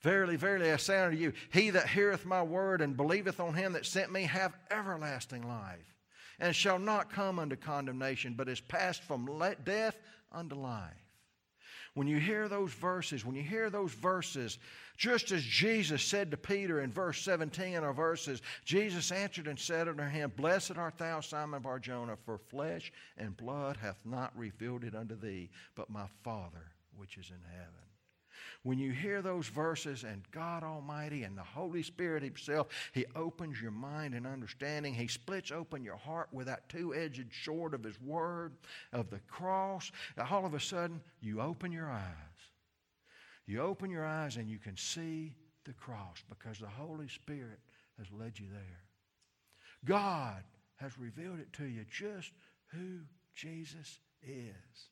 Verily, 0.01 0.37
verily, 0.37 0.71
I 0.71 0.77
say 0.77 0.99
unto 1.01 1.17
you, 1.17 1.33
he 1.51 1.71
that 1.71 1.89
heareth 1.89 2.25
my 2.25 2.41
word 2.41 2.81
and 2.81 2.95
believeth 2.95 3.39
on 3.39 3.53
him 3.53 3.73
that 3.73 3.85
sent 3.85 4.11
me 4.11 4.23
have 4.23 4.55
everlasting 4.71 5.45
life, 5.47 5.95
and 6.39 6.55
shall 6.55 6.79
not 6.79 7.11
come 7.11 7.37
unto 7.37 7.57
condemnation, 7.57 8.33
but 8.35 8.47
is 8.47 8.61
passed 8.61 9.03
from 9.03 9.27
death 9.65 9.97
unto 10.31 10.55
life. 10.55 11.08
When 11.99 12.07
you 12.07 12.17
hear 12.17 12.47
those 12.47 12.71
verses, 12.71 13.25
when 13.25 13.35
you 13.35 13.43
hear 13.43 13.69
those 13.69 13.91
verses, 13.91 14.57
just 14.95 15.33
as 15.33 15.43
Jesus 15.43 16.01
said 16.01 16.31
to 16.31 16.37
Peter 16.37 16.79
in 16.79 16.93
verse 16.93 17.21
17 17.23 17.75
of 17.75 17.83
our 17.83 17.91
verses, 17.91 18.41
Jesus 18.63 19.11
answered 19.11 19.47
and 19.47 19.59
said 19.59 19.89
unto 19.89 20.03
him, 20.03 20.31
Blessed 20.33 20.77
art 20.77 20.97
thou, 20.97 21.19
Simon 21.19 21.61
Barjona, 21.61 22.15
for 22.15 22.37
flesh 22.37 22.93
and 23.17 23.35
blood 23.35 23.75
hath 23.75 23.99
not 24.05 24.31
revealed 24.33 24.85
it 24.85 24.95
unto 24.95 25.19
thee, 25.19 25.49
but 25.75 25.89
my 25.89 26.05
Father 26.23 26.71
which 26.95 27.17
is 27.17 27.31
in 27.31 27.51
heaven. 27.51 27.88
When 28.63 28.77
you 28.77 28.91
hear 28.91 29.21
those 29.21 29.47
verses 29.47 30.03
and 30.03 30.21
God 30.31 30.63
Almighty 30.63 31.23
and 31.23 31.37
the 31.37 31.43
Holy 31.43 31.81
Spirit 31.81 32.23
Himself, 32.23 32.67
He 32.91 33.05
opens 33.15 33.61
your 33.61 33.71
mind 33.71 34.13
and 34.13 34.27
understanding. 34.27 34.93
He 34.93 35.07
splits 35.07 35.51
open 35.51 35.83
your 35.83 35.95
heart 35.95 36.27
with 36.33 36.47
that 36.47 36.67
two 36.67 36.93
edged 36.93 37.31
sword 37.43 37.73
of 37.73 37.83
His 37.83 37.99
Word, 38.01 38.53
of 38.91 39.09
the 39.09 39.19
cross. 39.27 39.91
All 40.29 40.45
of 40.45 40.53
a 40.53 40.59
sudden, 40.59 41.01
you 41.21 41.39
open 41.39 41.71
your 41.71 41.89
eyes 41.89 42.29
you 43.49 43.63
open 43.63 43.89
your 43.89 44.05
eyes 44.05 44.37
and 44.37 44.47
you 44.47 44.59
can 44.59 44.77
see 44.77 45.33
the 45.65 45.73
cross 45.73 46.23
because 46.29 46.59
the 46.59 46.67
Holy 46.67 47.07
Spirit 47.07 47.59
has 47.97 48.05
led 48.11 48.37
you 48.37 48.45
there. 48.51 48.83
God 49.85 50.43
has 50.75 50.99
revealed 50.99 51.39
it 51.39 51.51
to 51.53 51.65
you 51.65 51.83
just 51.91 52.31
who 52.67 52.99
Jesus 53.33 53.99
is. 54.21 54.89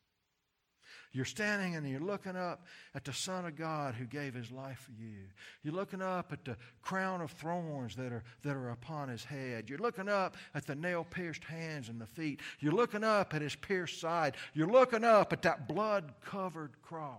You're 1.17 1.25
standing 1.25 1.75
and 1.75 1.89
you're 1.89 1.99
looking 1.99 2.35
up 2.35 2.67
at 2.93 3.03
the 3.03 3.11
Son 3.11 3.47
of 3.47 3.55
God 3.55 3.95
who 3.95 4.05
gave 4.05 4.35
his 4.35 4.51
life 4.51 4.77
for 4.85 4.91
you. 5.01 5.23
You're 5.63 5.73
looking 5.73 6.03
up 6.03 6.31
at 6.31 6.45
the 6.45 6.55
crown 6.83 7.21
of 7.21 7.31
thorns 7.31 7.95
that 7.95 8.13
are, 8.13 8.23
that 8.43 8.55
are 8.55 8.69
upon 8.69 9.09
his 9.09 9.23
head. 9.23 9.67
You're 9.67 9.79
looking 9.79 10.09
up 10.09 10.37
at 10.53 10.67
the 10.67 10.75
nail 10.75 11.03
pierced 11.09 11.43
hands 11.43 11.89
and 11.89 11.99
the 11.99 12.05
feet. 12.05 12.41
You're 12.59 12.71
looking 12.71 13.03
up 13.03 13.33
at 13.33 13.41
his 13.41 13.55
pierced 13.55 13.99
side. 13.99 14.35
You're 14.53 14.67
looking 14.67 15.03
up 15.03 15.33
at 15.33 15.41
that 15.41 15.67
blood 15.67 16.13
covered 16.23 16.79
cross. 16.83 17.17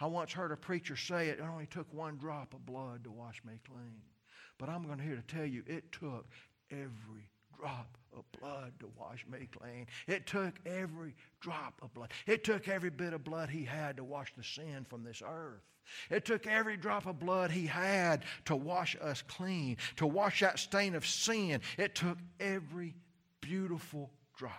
I 0.00 0.06
once 0.06 0.32
heard 0.32 0.50
a 0.50 0.56
preacher 0.56 0.96
say 0.96 1.28
it, 1.28 1.38
it 1.38 1.44
only 1.48 1.66
took 1.66 1.86
one 1.94 2.16
drop 2.16 2.52
of 2.52 2.66
blood 2.66 3.04
to 3.04 3.12
wash 3.12 3.40
me 3.46 3.60
clean. 3.64 4.02
But 4.58 4.70
I'm 4.70 4.84
going 4.86 4.98
to 4.98 5.04
here 5.04 5.14
to 5.14 5.36
tell 5.36 5.46
you 5.46 5.62
it 5.68 5.92
took 5.92 6.26
every 6.72 7.28
drop 7.58 7.98
of 8.16 8.24
blood 8.40 8.72
to 8.80 8.88
wash 8.98 9.24
me 9.30 9.48
clean. 9.58 9.86
It 10.06 10.26
took 10.26 10.54
every 10.66 11.14
drop 11.40 11.74
of 11.82 11.92
blood. 11.94 12.10
It 12.26 12.44
took 12.44 12.68
every 12.68 12.90
bit 12.90 13.12
of 13.12 13.24
blood 13.24 13.50
he 13.50 13.64
had 13.64 13.96
to 13.96 14.04
wash 14.04 14.32
the 14.36 14.44
sin 14.44 14.86
from 14.88 15.02
this 15.04 15.22
earth. 15.26 15.62
It 16.10 16.24
took 16.24 16.46
every 16.46 16.76
drop 16.76 17.06
of 17.06 17.18
blood 17.18 17.50
he 17.50 17.66
had 17.66 18.24
to 18.46 18.56
wash 18.56 18.96
us 19.02 19.22
clean, 19.22 19.76
to 19.96 20.06
wash 20.06 20.40
that 20.40 20.58
stain 20.58 20.94
of 20.94 21.06
sin. 21.06 21.60
It 21.76 21.94
took 21.94 22.18
every 22.40 22.94
beautiful 23.40 24.10
drop. 24.38 24.52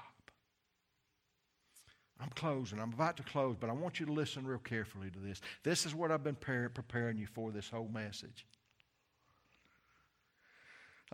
I'm 2.21 2.29
closing. 2.29 2.79
I'm 2.79 2.93
about 2.93 3.17
to 3.17 3.23
close, 3.23 3.55
but 3.60 3.69
I 3.69 3.73
want 3.73 3.99
you 3.99 4.05
to 4.05 4.13
listen 4.13 4.45
real 4.45 4.60
carefully 4.60 5.10
to 5.10 5.19
this. 5.19 5.41
This 5.63 5.86
is 5.86 5.93
what 5.93 6.12
I've 6.12 6.23
been 6.23 6.36
preparing 6.36 7.17
you 7.17 7.27
for 7.27 7.51
this 7.51 7.69
whole 7.69 7.89
message. 7.91 8.45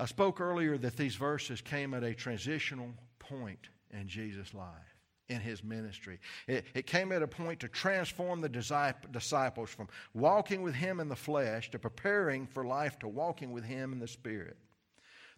I 0.01 0.05
spoke 0.05 0.41
earlier 0.41 0.79
that 0.79 0.97
these 0.97 1.13
verses 1.13 1.61
came 1.61 1.93
at 1.93 2.03
a 2.03 2.15
transitional 2.15 2.89
point 3.19 3.69
in 3.91 4.07
Jesus' 4.07 4.51
life, 4.51 4.95
in 5.29 5.39
his 5.39 5.63
ministry. 5.63 6.19
It, 6.47 6.65
it 6.73 6.87
came 6.87 7.11
at 7.11 7.21
a 7.21 7.27
point 7.27 7.59
to 7.59 7.67
transform 7.67 8.41
the 8.41 8.49
disciples 8.49 9.69
from 9.69 9.89
walking 10.15 10.63
with 10.63 10.73
him 10.73 10.99
in 10.99 11.07
the 11.07 11.15
flesh 11.15 11.69
to 11.69 11.77
preparing 11.77 12.47
for 12.47 12.65
life 12.65 12.97
to 12.97 13.07
walking 13.07 13.51
with 13.51 13.63
him 13.63 13.93
in 13.93 13.99
the 13.99 14.07
spirit. 14.07 14.57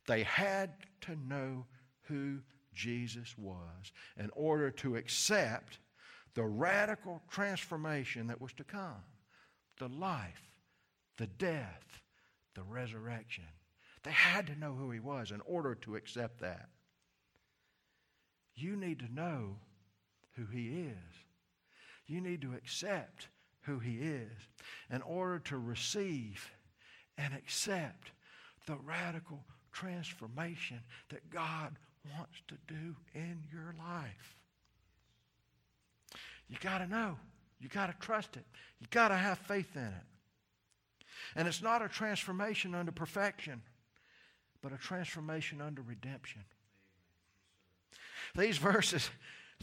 They 0.08 0.24
had 0.24 0.72
to 1.02 1.18
know 1.28 1.66
who 2.04 2.40
Jesus 2.74 3.36
was 3.38 3.92
in 4.16 4.30
order 4.34 4.72
to 4.72 4.96
accept 4.96 5.80
the 6.36 6.46
radical 6.46 7.22
transformation 7.30 8.28
that 8.28 8.40
was 8.40 8.54
to 8.54 8.64
come 8.64 9.04
the 9.78 9.90
life, 9.90 10.52
the 11.18 11.28
death, 11.28 12.00
the 12.56 12.64
resurrection 12.64 13.44
they 14.04 14.12
had 14.12 14.48
to 14.48 14.60
know 14.60 14.74
who 14.74 14.92
he 14.92 15.00
was 15.00 15.32
in 15.32 15.42
order 15.42 15.76
to 15.76 15.96
accept 15.96 16.42
that. 16.42 16.68
You 18.56 18.76
need 18.76 19.00
to 19.00 19.14
know 19.14 19.58
who 20.36 20.46
he 20.46 20.68
is. 20.68 21.14
You 22.06 22.22
need 22.22 22.42
to 22.42 22.54
accept 22.54 23.30
who 23.62 23.80
he 23.80 24.00
is 24.00 24.32
in 24.92 25.02
order 25.02 25.40
to 25.40 25.58
receive 25.58 26.52
and 27.18 27.34
accept 27.34 28.12
the 28.68 28.76
radical 28.76 29.44
transformation 29.72 30.82
that 31.10 31.30
God 31.30 31.78
wants 32.16 32.42
to 32.50 32.56
do 32.68 32.96
in 33.16 33.44
your 33.52 33.74
life. 33.80 34.36
You 36.50 36.58
got 36.60 36.80
to 36.80 36.88
know. 36.88 37.18
You 37.60 37.70
got 37.70 37.88
to 37.88 38.06
trust 38.06 38.36
it. 38.36 38.46
You 38.80 38.88
got 38.92 39.08
to 39.08 39.16
have 39.16 39.38
faith 39.38 39.76
in 39.76 39.84
it. 39.84 40.06
And 41.36 41.48
it's 41.48 41.62
not 41.62 41.82
a 41.82 41.88
transformation 41.88 42.76
under 42.76 42.92
perfection 42.92 43.62
but 44.64 44.74
a 44.74 44.78
transformation 44.78 45.62
under 45.62 45.82
redemption. 45.82 46.42
These 48.36 48.58
verses, 48.58 49.10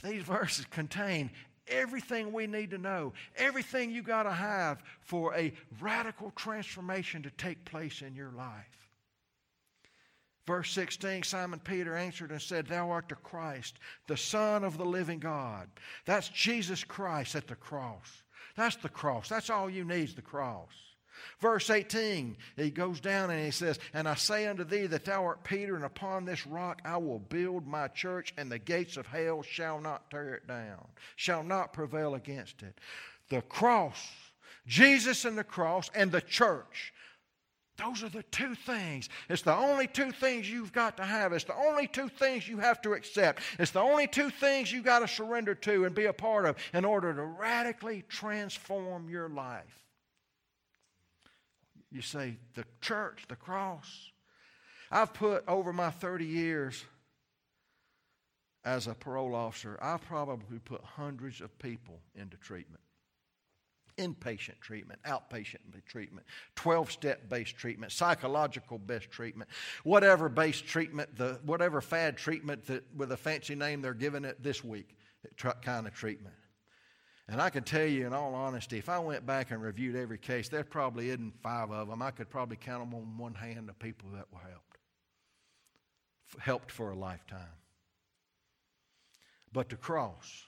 these 0.05 0.23
verses 0.23 0.67
contain 0.71 1.31
everything 1.67 2.33
we 2.33 2.47
need 2.47 2.71
to 2.71 2.79
know, 2.79 3.15
everything 3.37 3.91
you 3.91 4.03
got 4.03 4.25
to 4.25 4.33
have 4.33 4.83
for 5.01 5.35
a 5.35 5.53
radical 5.81 6.31
transformation 6.33 7.23
to 7.23 7.31
take 7.31 7.65
place 7.65 8.03
in 8.03 8.15
your 8.15 8.31
life. 8.33 8.89
Verse 10.47 10.73
16 10.73 11.23
Simon 11.23 11.61
Peter 11.61 11.97
answered 11.97 12.31
and 12.31 12.43
said, 12.43 12.67
Thou 12.67 12.91
art 12.91 13.09
the 13.09 13.15
Christ, 13.15 13.79
the 14.07 14.17
Son 14.17 14.65
of 14.65 14.77
the 14.77 14.85
living 14.85 15.19
God. 15.19 15.69
That's 16.05 16.29
Jesus 16.29 16.85
Christ 16.85 17.35
at 17.35 17.47
the 17.47 17.57
cross. 17.57 18.23
That's 18.57 18.77
the 18.77 18.89
cross. 18.89 19.29
That's 19.29 19.49
all 19.49 19.71
you 19.71 19.85
need 19.85 20.05
is 20.05 20.15
the 20.15 20.23
cross. 20.23 20.90
Verse 21.41 21.71
18, 21.71 22.37
he 22.57 22.71
goes 22.71 23.01
down 23.01 23.31
and 23.31 23.45
he 23.45 23.51
says, 23.51 23.79
And 23.95 24.09
I 24.09 24.15
say 24.15 24.47
unto 24.47 24.65
thee 24.65 24.87
that 24.87 25.05
thou 25.05 25.25
art 25.25 25.45
Peter, 25.45 25.75
and 25.75 25.85
upon 25.85 26.25
this 26.25 26.47
rock 26.47 26.81
I 26.85 26.97
will 26.97 27.19
build 27.19 27.67
my 27.67 27.89
church, 27.89 28.33
and 28.37 28.51
the 28.51 28.59
gates 28.59 28.97
of 28.97 29.07
hell 29.07 29.43
shall 29.43 29.81
not 29.81 30.11
tear 30.11 30.35
it 30.35 30.47
down, 30.47 30.87
shall 31.17 31.43
not 31.43 31.73
prevail 31.73 32.15
against 32.15 32.63
it. 32.63 32.79
The 33.29 33.43
cross, 33.43 34.09
Jesus 34.67 35.25
and 35.25 35.37
the 35.37 35.45
cross, 35.45 35.91
and 35.95 36.13
the 36.13 36.21
church. 36.21 36.93
Those 37.77 38.03
are 38.03 38.11
the 38.11 38.25
two 38.25 38.55
things. 38.55 39.09
It's 39.31 39.41
the 39.43 39.57
only 39.57 39.87
two 39.87 40.13
things 40.13 40.51
you've 40.51 40.73
got 40.73 40.99
to 40.99 41.05
have. 41.05 41.33
It's 41.33 41.45
the 41.45 41.57
only 41.57 41.87
two 41.87 42.11
things 42.11 42.47
you 42.47 42.59
have 42.59 42.83
to 42.83 42.93
accept. 42.93 43.43
It's 43.59 43.71
the 43.71 43.81
only 43.81 44.07
two 44.07 44.29
things 44.29 44.71
you've 44.71 44.85
got 44.85 44.99
to 44.99 45.09
surrender 45.09 45.55
to 45.55 45.87
and 45.87 45.95
be 45.95 46.05
a 46.05 46.13
part 46.13 46.45
of 46.45 46.57
in 46.75 46.85
order 46.85 47.15
to 47.15 47.23
radically 47.23 48.05
transform 48.09 49.09
your 49.09 49.31
life. 49.31 49.81
You 51.91 52.03
say, 52.03 52.37
the 52.55 52.65
church, 52.81 53.25
the 53.29 53.37
cross. 53.37 54.11
I've 54.91 55.13
put 55.13 55.45
over 55.49 55.73
my 55.73 55.91
30 55.91 56.25
years 56.25 56.85
as 58.65 58.87
a 58.87 58.95
parole 58.95 59.35
officer, 59.35 59.79
I've 59.81 60.03
probably 60.03 60.59
put 60.59 60.83
hundreds 60.83 61.41
of 61.41 61.57
people 61.59 62.01
into 62.15 62.37
treatment. 62.37 62.83
Inpatient 63.97 64.61
treatment, 64.61 65.01
outpatient 65.07 65.59
treatment, 65.87 66.27
12 66.57 66.91
step 66.91 67.29
based 67.29 67.57
treatment, 67.57 67.93
psychological 67.93 68.79
based 68.79 69.11
treatment, 69.11 69.51
whatever 69.85 70.29
based 70.29 70.67
treatment, 70.67 71.17
the, 71.17 71.39
whatever 71.45 71.81
fad 71.81 72.17
treatment 72.17 72.67
that, 72.67 72.85
with 72.95 73.13
a 73.13 73.17
fancy 73.17 73.55
name 73.55 73.83
they're 73.83 73.95
giving 73.95 74.25
it 74.25 74.43
this 74.43 74.65
week, 74.65 74.97
kind 75.63 75.87
of 75.87 75.95
treatment. 75.95 76.35
And 77.31 77.41
I 77.41 77.49
can 77.49 77.63
tell 77.63 77.87
you, 77.87 78.09
in 78.09 78.13
all 78.13 78.35
honesty, 78.35 78.79
if 78.79 78.89
I 78.89 78.99
went 78.99 79.25
back 79.25 79.53
and 79.53 79.63
reviewed 79.63 79.95
every 79.95 80.19
case, 80.19 80.49
there 80.49 80.65
probably 80.65 81.11
isn't 81.11 81.41
five 81.41 81.71
of 81.71 81.89
them. 81.89 82.03
I 82.03 82.11
could 82.11 82.29
probably 82.29 82.57
count 82.57 82.91
them 82.91 82.93
on 82.93 83.17
one 83.17 83.35
hand 83.35 83.69
the 83.69 83.73
people 83.73 84.09
that 84.15 84.27
were 84.33 84.41
helped, 84.41 84.79
helped 86.41 86.73
for 86.73 86.91
a 86.91 86.97
lifetime. 86.97 87.55
But 89.53 89.69
the 89.69 89.77
cross, 89.77 90.43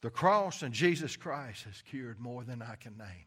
the 0.00 0.10
cross 0.10 0.62
and 0.62 0.72
Jesus 0.72 1.16
Christ 1.16 1.64
has 1.64 1.82
cured 1.82 2.20
more 2.20 2.44
than 2.44 2.62
I 2.62 2.76
can 2.76 2.96
name. 2.96 3.26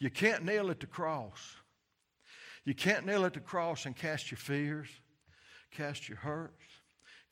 You 0.00 0.10
can't 0.10 0.44
kneel 0.44 0.70
at 0.70 0.80
the 0.80 0.86
cross. 0.86 1.54
You 2.64 2.74
can't 2.74 3.06
kneel 3.06 3.24
at 3.24 3.34
the 3.34 3.40
cross 3.40 3.86
and 3.86 3.94
cast 3.94 4.32
your 4.32 4.38
fears, 4.38 4.88
cast 5.70 6.08
your 6.08 6.18
hurts, 6.18 6.64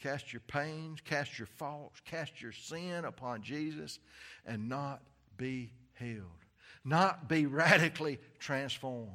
Cast 0.03 0.33
your 0.33 0.41
pains, 0.49 1.01
cast 1.05 1.38
your 1.38 1.47
faults, 1.47 2.01
cast 2.05 2.43
your 2.43 2.51
sin 2.51 3.05
upon 3.05 3.41
Jesus 3.41 4.01
and 4.45 4.69
not 4.69 5.01
be 5.37 5.73
healed, 5.97 6.25
not 6.85 7.29
be 7.29 7.47
radically 7.47 8.19
transformed. 8.41 9.11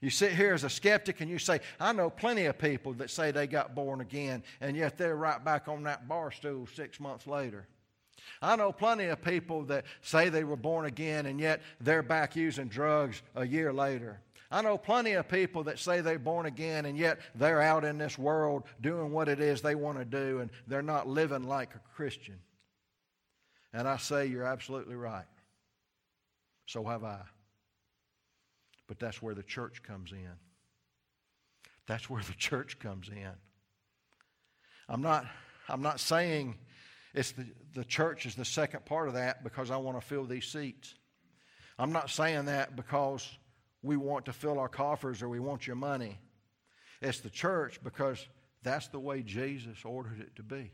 You 0.00 0.10
sit 0.10 0.32
here 0.32 0.54
as 0.54 0.62
a 0.62 0.70
skeptic 0.70 1.20
and 1.20 1.28
you 1.28 1.40
say, 1.40 1.58
I 1.80 1.92
know 1.92 2.10
plenty 2.10 2.44
of 2.44 2.58
people 2.58 2.92
that 2.94 3.10
say 3.10 3.32
they 3.32 3.48
got 3.48 3.74
born 3.74 4.00
again, 4.00 4.44
and 4.60 4.76
yet 4.76 4.98
they're 4.98 5.16
right 5.16 5.44
back 5.44 5.66
on 5.66 5.82
that 5.84 6.06
bar 6.06 6.30
stool 6.30 6.68
six 6.72 7.00
months 7.00 7.26
later. 7.26 7.66
I 8.40 8.54
know 8.54 8.70
plenty 8.70 9.06
of 9.06 9.20
people 9.20 9.64
that 9.64 9.84
say 10.02 10.28
they 10.28 10.44
were 10.44 10.54
born 10.54 10.86
again, 10.86 11.26
and 11.26 11.40
yet 11.40 11.60
they're 11.80 12.04
back 12.04 12.36
using 12.36 12.68
drugs 12.68 13.20
a 13.34 13.44
year 13.44 13.72
later. 13.72 14.20
I 14.50 14.62
know 14.62 14.78
plenty 14.78 15.12
of 15.12 15.28
people 15.28 15.64
that 15.64 15.78
say 15.78 16.00
they're 16.00 16.18
born 16.18 16.46
again 16.46 16.86
and 16.86 16.96
yet 16.96 17.20
they're 17.34 17.60
out 17.60 17.84
in 17.84 17.98
this 17.98 18.16
world 18.16 18.64
doing 18.80 19.12
what 19.12 19.28
it 19.28 19.40
is 19.40 19.60
they 19.60 19.74
want 19.74 19.98
to 19.98 20.04
do 20.06 20.40
and 20.40 20.50
they're 20.66 20.80
not 20.80 21.06
living 21.06 21.42
like 21.42 21.74
a 21.74 21.80
Christian. 21.94 22.38
And 23.74 23.86
I 23.86 23.98
say 23.98 24.26
you're 24.26 24.46
absolutely 24.46 24.96
right. 24.96 25.26
So 26.64 26.82
have 26.84 27.04
I. 27.04 27.20
But 28.86 28.98
that's 28.98 29.20
where 29.20 29.34
the 29.34 29.42
church 29.42 29.82
comes 29.82 30.12
in. 30.12 30.32
That's 31.86 32.08
where 32.08 32.22
the 32.22 32.34
church 32.34 32.78
comes 32.78 33.08
in. 33.08 33.32
I'm 34.88 35.02
not, 35.02 35.26
I'm 35.68 35.82
not 35.82 36.00
saying 36.00 36.56
it's 37.14 37.32
the, 37.32 37.46
the 37.74 37.84
church 37.84 38.24
is 38.24 38.34
the 38.34 38.44
second 38.44 38.86
part 38.86 39.08
of 39.08 39.14
that 39.14 39.44
because 39.44 39.70
I 39.70 39.76
want 39.76 40.00
to 40.00 40.06
fill 40.06 40.24
these 40.24 40.46
seats. 40.46 40.94
I'm 41.78 41.92
not 41.92 42.08
saying 42.08 42.46
that 42.46 42.76
because 42.76 43.28
we 43.82 43.96
want 43.96 44.26
to 44.26 44.32
fill 44.32 44.58
our 44.58 44.68
coffers 44.68 45.22
or 45.22 45.28
we 45.28 45.40
want 45.40 45.66
your 45.66 45.76
money. 45.76 46.18
It's 47.00 47.20
the 47.20 47.30
church 47.30 47.80
because 47.82 48.26
that's 48.62 48.88
the 48.88 48.98
way 48.98 49.22
Jesus 49.22 49.84
ordered 49.84 50.20
it 50.20 50.34
to 50.36 50.42
be. 50.42 50.72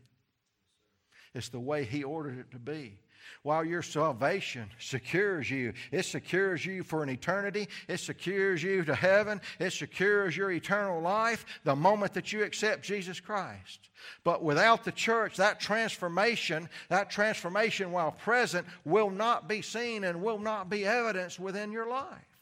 It's 1.35 1.49
the 1.49 1.61
way 1.61 1.85
He 1.85 2.05
ordered 2.05 2.39
it 2.39 2.51
to 2.53 2.59
be. 2.59 2.99
While 3.43 3.65
your 3.65 3.83
salvation 3.83 4.71
secures 4.79 5.51
you, 5.51 5.73
it 5.91 6.05
secures 6.05 6.65
you 6.65 6.83
for 6.83 7.03
an 7.03 7.09
eternity, 7.09 7.69
it 7.89 8.01
secures 8.01 8.63
you 8.63 8.85
to 8.85 8.95
heaven, 8.95 9.41
it 9.59 9.73
secures 9.73 10.37
your 10.37 10.51
eternal 10.51 11.01
life 11.01 11.45
the 11.65 11.75
moment 11.75 12.15
that 12.15 12.33
you 12.33 12.43
accept 12.43 12.85
Jesus 12.85 13.21
Christ. 13.21 13.91
But 14.25 14.43
without 14.43 14.85
the 14.85 14.93
church, 14.93 15.37
that 15.37 15.61
transformation, 15.61 16.69
that 16.89 17.11
transformation 17.11 17.93
while 17.93 18.13
present, 18.13 18.67
will 18.85 19.11
not 19.11 19.49
be 19.49 19.63
seen 19.63 20.05
and 20.05 20.23
will 20.23 20.39
not 20.39 20.69
be 20.69 20.85
evidenced 20.85 21.41
within 21.41 21.73
your 21.73 21.89
life. 21.89 22.34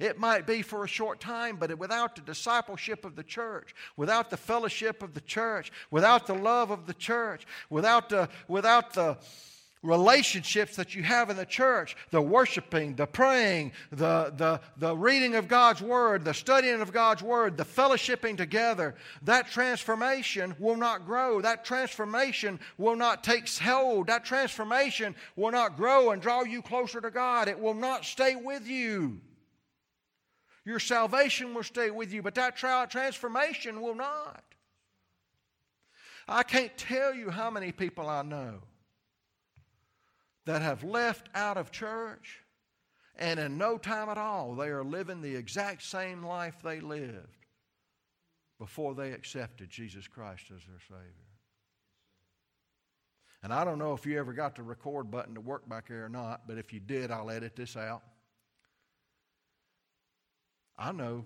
It 0.00 0.18
might 0.18 0.46
be 0.46 0.62
for 0.62 0.84
a 0.84 0.88
short 0.88 1.20
time, 1.20 1.56
but 1.56 1.76
without 1.78 2.16
the 2.16 2.22
discipleship 2.22 3.04
of 3.04 3.16
the 3.16 3.22
church, 3.22 3.74
without 3.96 4.30
the 4.30 4.36
fellowship 4.36 5.02
of 5.02 5.14
the 5.14 5.20
church, 5.20 5.72
without 5.90 6.26
the 6.26 6.34
love 6.34 6.70
of 6.70 6.86
the 6.86 6.94
church, 6.94 7.46
without 7.70 8.08
the, 8.08 8.28
without 8.48 8.94
the 8.94 9.18
relationships 9.84 10.76
that 10.76 10.94
you 10.94 11.02
have 11.02 11.30
in 11.30 11.36
the 11.36 11.44
church 11.44 11.96
the 12.10 12.20
worshiping, 12.20 12.94
the 12.96 13.06
praying, 13.06 13.70
the, 13.92 14.32
the, 14.36 14.60
the 14.78 14.96
reading 14.96 15.36
of 15.36 15.46
God's 15.46 15.82
Word, 15.82 16.24
the 16.24 16.34
studying 16.34 16.80
of 16.80 16.92
God's 16.92 17.22
Word, 17.22 17.56
the 17.56 17.64
fellowshipping 17.64 18.36
together 18.36 18.94
that 19.22 19.50
transformation 19.50 20.56
will 20.58 20.76
not 20.76 21.06
grow. 21.06 21.40
That 21.40 21.64
transformation 21.64 22.58
will 22.78 22.96
not 22.96 23.22
take 23.22 23.48
hold. 23.58 24.06
That 24.06 24.24
transformation 24.24 25.14
will 25.36 25.52
not 25.52 25.76
grow 25.76 26.10
and 26.10 26.22
draw 26.22 26.42
you 26.42 26.62
closer 26.62 27.00
to 27.00 27.10
God. 27.10 27.48
It 27.48 27.60
will 27.60 27.74
not 27.74 28.04
stay 28.04 28.36
with 28.36 28.66
you. 28.66 29.20
Your 30.64 30.78
salvation 30.78 31.52
will 31.52 31.62
stay 31.62 31.90
with 31.90 32.12
you, 32.12 32.22
but 32.22 32.34
that 32.36 32.56
trial 32.56 32.86
transformation 32.86 33.82
will 33.82 33.94
not. 33.94 34.42
I 36.26 36.42
can't 36.42 36.76
tell 36.78 37.14
you 37.14 37.30
how 37.30 37.50
many 37.50 37.70
people 37.70 38.08
I 38.08 38.22
know 38.22 38.60
that 40.46 40.62
have 40.62 40.82
left 40.82 41.28
out 41.34 41.56
of 41.58 41.70
church 41.70 42.40
and 43.16 43.38
in 43.38 43.58
no 43.58 43.78
time 43.78 44.08
at 44.08 44.18
all 44.18 44.54
they 44.54 44.68
are 44.68 44.84
living 44.84 45.20
the 45.20 45.36
exact 45.36 45.82
same 45.82 46.24
life 46.24 46.56
they 46.62 46.80
lived 46.80 47.46
before 48.58 48.94
they 48.94 49.12
accepted 49.12 49.68
Jesus 49.68 50.08
Christ 50.08 50.44
as 50.54 50.62
their 50.64 50.80
Savior. 50.88 51.24
And 53.42 53.52
I 53.52 53.64
don't 53.64 53.78
know 53.78 53.92
if 53.92 54.06
you 54.06 54.18
ever 54.18 54.32
got 54.32 54.56
the 54.56 54.62
record 54.62 55.10
button 55.10 55.34
to 55.34 55.40
work 55.40 55.68
back 55.68 55.88
there 55.88 56.06
or 56.06 56.08
not, 56.08 56.48
but 56.48 56.56
if 56.56 56.72
you 56.72 56.80
did, 56.80 57.10
I'll 57.10 57.30
edit 57.30 57.54
this 57.54 57.76
out. 57.76 58.02
I 60.78 60.92
know 60.92 61.24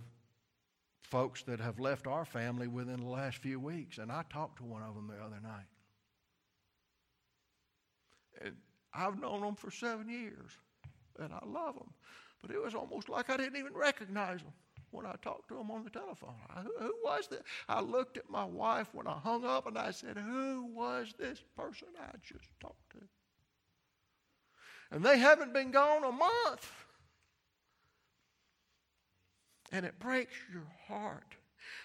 folks 1.02 1.42
that 1.44 1.60
have 1.60 1.80
left 1.80 2.06
our 2.06 2.24
family 2.24 2.68
within 2.68 3.00
the 3.00 3.08
last 3.08 3.38
few 3.38 3.58
weeks, 3.58 3.98
and 3.98 4.12
I 4.12 4.24
talked 4.30 4.58
to 4.58 4.64
one 4.64 4.82
of 4.82 4.94
them 4.94 5.08
the 5.08 5.24
other 5.24 5.40
night. 5.42 5.66
And 8.42 8.56
I've 8.94 9.18
known 9.20 9.40
them 9.40 9.54
for 9.54 9.70
seven 9.70 10.08
years, 10.08 10.52
and 11.18 11.32
I 11.32 11.40
love 11.46 11.74
them. 11.74 11.92
But 12.42 12.50
it 12.50 12.62
was 12.62 12.74
almost 12.74 13.08
like 13.08 13.30
I 13.30 13.36
didn't 13.36 13.56
even 13.56 13.74
recognize 13.74 14.40
them 14.40 14.52
when 14.90 15.06
I 15.06 15.14
talked 15.22 15.48
to 15.48 15.54
them 15.54 15.70
on 15.70 15.84
the 15.84 15.90
telephone. 15.90 16.34
I, 16.54 16.60
who, 16.60 16.72
who 16.78 16.94
was 17.04 17.26
that? 17.28 17.42
I 17.68 17.80
looked 17.80 18.16
at 18.16 18.30
my 18.30 18.44
wife 18.44 18.88
when 18.92 19.06
I 19.06 19.18
hung 19.18 19.44
up 19.44 19.66
and 19.66 19.76
I 19.76 19.90
said, 19.90 20.16
Who 20.16 20.70
was 20.74 21.14
this 21.18 21.42
person 21.56 21.88
I 22.00 22.16
just 22.22 22.48
talked 22.60 22.90
to? 22.92 22.98
And 24.90 25.04
they 25.04 25.18
haven't 25.18 25.52
been 25.52 25.70
gone 25.70 26.04
a 26.04 26.12
month. 26.12 26.72
And 29.72 29.84
it 29.84 29.98
breaks 29.98 30.34
your 30.52 30.66
heart. 30.86 31.36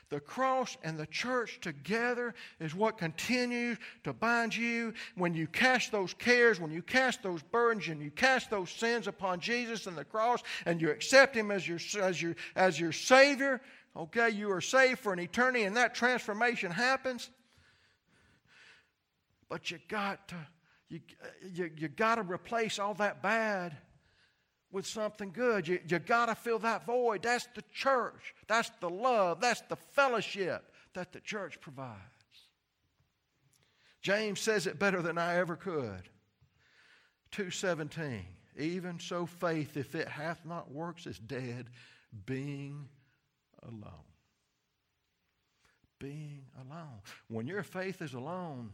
The 0.10 0.20
cross 0.20 0.78
and 0.84 0.98
the 0.98 1.08
church 1.08 1.60
together 1.62 2.34
is 2.60 2.76
what 2.76 2.98
continues 2.98 3.78
to 4.04 4.14
bind 4.14 4.56
you. 4.56 4.94
When 5.16 5.34
you 5.34 5.48
cast 5.48 5.92
those 5.92 6.14
cares, 6.14 6.60
when 6.60 6.72
you 6.72 6.82
cast 6.82 7.24
those 7.24 7.42
burdens, 7.42 7.88
and 7.88 8.02
you 8.02 8.12
cast 8.12 8.50
those 8.50 8.70
sins 8.70 9.08
upon 9.08 9.40
Jesus 9.40 9.88
and 9.88 9.98
the 9.98 10.06
cross, 10.06 10.44
and 10.66 10.80
you 10.80 10.92
accept 10.92 11.36
Him 11.36 11.52
as 11.52 11.68
your, 11.68 11.80
as 12.02 12.22
your, 12.22 12.36
as 12.56 12.80
your 12.80 12.92
Savior, 12.92 13.60
okay, 13.96 14.30
you 14.30 14.52
are 14.52 14.62
saved 14.62 15.00
for 15.00 15.14
an 15.14 15.20
eternity, 15.20 15.64
and 15.64 15.78
that 15.78 15.96
transformation 15.96 16.72
happens. 16.72 17.30
But 19.50 19.72
you 19.72 19.80
got 19.88 20.28
to, 20.30 20.36
you, 20.90 21.00
you, 21.54 21.72
you 21.78 21.88
got 21.88 22.16
to 22.16 22.22
replace 22.22 22.80
all 22.80 22.94
that 22.96 23.22
bad 23.22 23.76
with 24.74 24.86
something 24.88 25.32
good. 25.32 25.68
You, 25.68 25.80
you 25.88 26.00
got 26.00 26.26
to 26.26 26.36
fill 26.36 26.60
that 26.60 26.86
void. 26.86 27.22
That's 27.24 27.48
the 27.56 27.64
church. 27.72 28.34
That's 28.48 28.72
the 28.82 28.90
love. 28.90 29.40
That's 29.40 29.62
the 29.62 29.76
fellowship 29.76 30.74
that 30.94 31.14
the 31.14 31.22
church 31.22 31.62
provides. 31.62 32.00
James 34.02 34.42
says 34.42 34.68
it 34.68 34.80
better 34.80 35.02
than 35.02 35.18
I 35.18 35.38
ever 35.38 35.56
could. 35.56 36.10
217. 37.32 38.26
Even 38.58 39.00
so, 39.00 39.26
faith, 39.26 39.78
if 39.78 39.96
it 39.96 40.08
hath 40.08 40.46
not 40.46 40.72
works, 40.72 41.08
is 41.08 41.18
dead, 41.18 41.68
being 42.26 42.90
alone. 43.64 43.92
Being 46.00 46.46
alone. 46.68 47.00
When 47.30 47.48
your 47.48 47.64
faith 47.64 48.02
is 48.02 48.14
alone, 48.14 48.72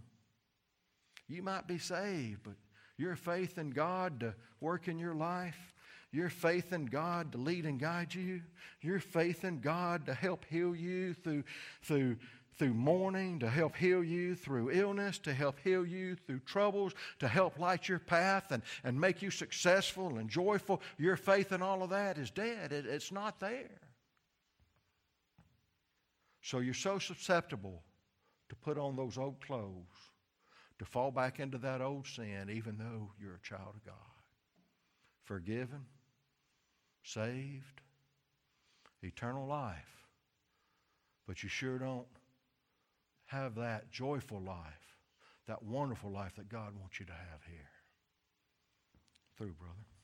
you 1.28 1.44
might 1.44 1.68
be 1.68 1.78
saved, 1.78 2.44
but 2.44 2.56
your 2.98 3.16
faith 3.16 3.58
in 3.58 3.70
God 3.70 4.20
to 4.22 4.34
work 4.60 4.88
in 4.88 4.98
your 4.98 5.14
life, 5.14 5.74
your 6.12 6.30
faith 6.30 6.74
in 6.74 6.86
God 6.86 7.32
to 7.34 7.38
lead 7.38 7.66
and 7.66 7.80
guide 7.80 8.14
you, 8.14 8.42
your 8.82 9.00
faith 9.00 9.44
in 9.44 9.60
God 9.60 10.06
to 10.08 10.14
help 10.14 10.46
heal 10.50 10.76
you 10.76 11.14
through, 11.14 11.44
through, 11.84 12.18
through 12.58 12.74
mourning, 12.74 13.40
to 13.40 13.50
help 13.50 13.76
heal 13.76 14.04
you 14.04 14.34
through 14.34 14.72
illness, 14.72 15.20
to 15.20 15.34
help 15.34 15.60
heal 15.64 15.86
you 15.86 16.16
through 16.16 16.40
troubles, 16.40 16.94
to 17.20 17.28
help 17.28 17.60
light 17.60 17.88
your 17.88 18.00
path 18.00 18.52
and, 18.52 18.64
and 18.84 19.00
make 19.00 19.22
you 19.22 19.30
successful 19.30 20.18
and 20.18 20.30
joyful. 20.30 20.82
Your 20.98 21.16
faith 21.16 21.52
in 21.52 21.62
all 21.62 21.84
of 21.84 21.92
that 21.92 22.18
is 22.18 22.32
dead, 22.32 22.72
it, 22.72 22.86
it's 22.86 23.12
not 23.12 23.40
there. 23.40 23.80
So 26.42 26.60
you're 26.60 26.74
so 26.74 26.98
susceptible 26.98 27.84
to 28.50 28.56
put 28.56 28.80
on 28.80 28.96
those 28.96 29.18
old 29.18 29.40
clothes, 29.42 29.86
to 30.80 30.86
fall 30.86 31.12
back 31.12 31.40
into 31.40 31.60
that 31.60 31.82
old 31.82 32.08
sin, 32.08 32.50
even 32.52 32.78
though 32.80 33.12
you're 33.22 33.36
a 33.36 33.48
child 33.48 33.76
of 33.76 33.86
God. 33.86 33.94
Forgiven, 35.26 35.86
saved, 37.14 37.82
eternal 39.02 39.48
life. 39.48 40.06
But 41.28 41.44
you 41.44 41.50
sure 41.50 41.78
don't 41.78 42.08
have 43.26 43.56
that 43.56 43.92
joyful 43.92 44.42
life, 44.42 44.98
that 45.48 45.64
wonderful 45.64 46.12
life 46.12 46.36
that 46.38 46.50
God 46.50 46.74
wants 46.80 47.00
you 47.00 47.06
to 47.06 47.12
have 47.12 47.44
here. 47.48 47.70
Through, 49.38 49.54
brother. 49.54 49.99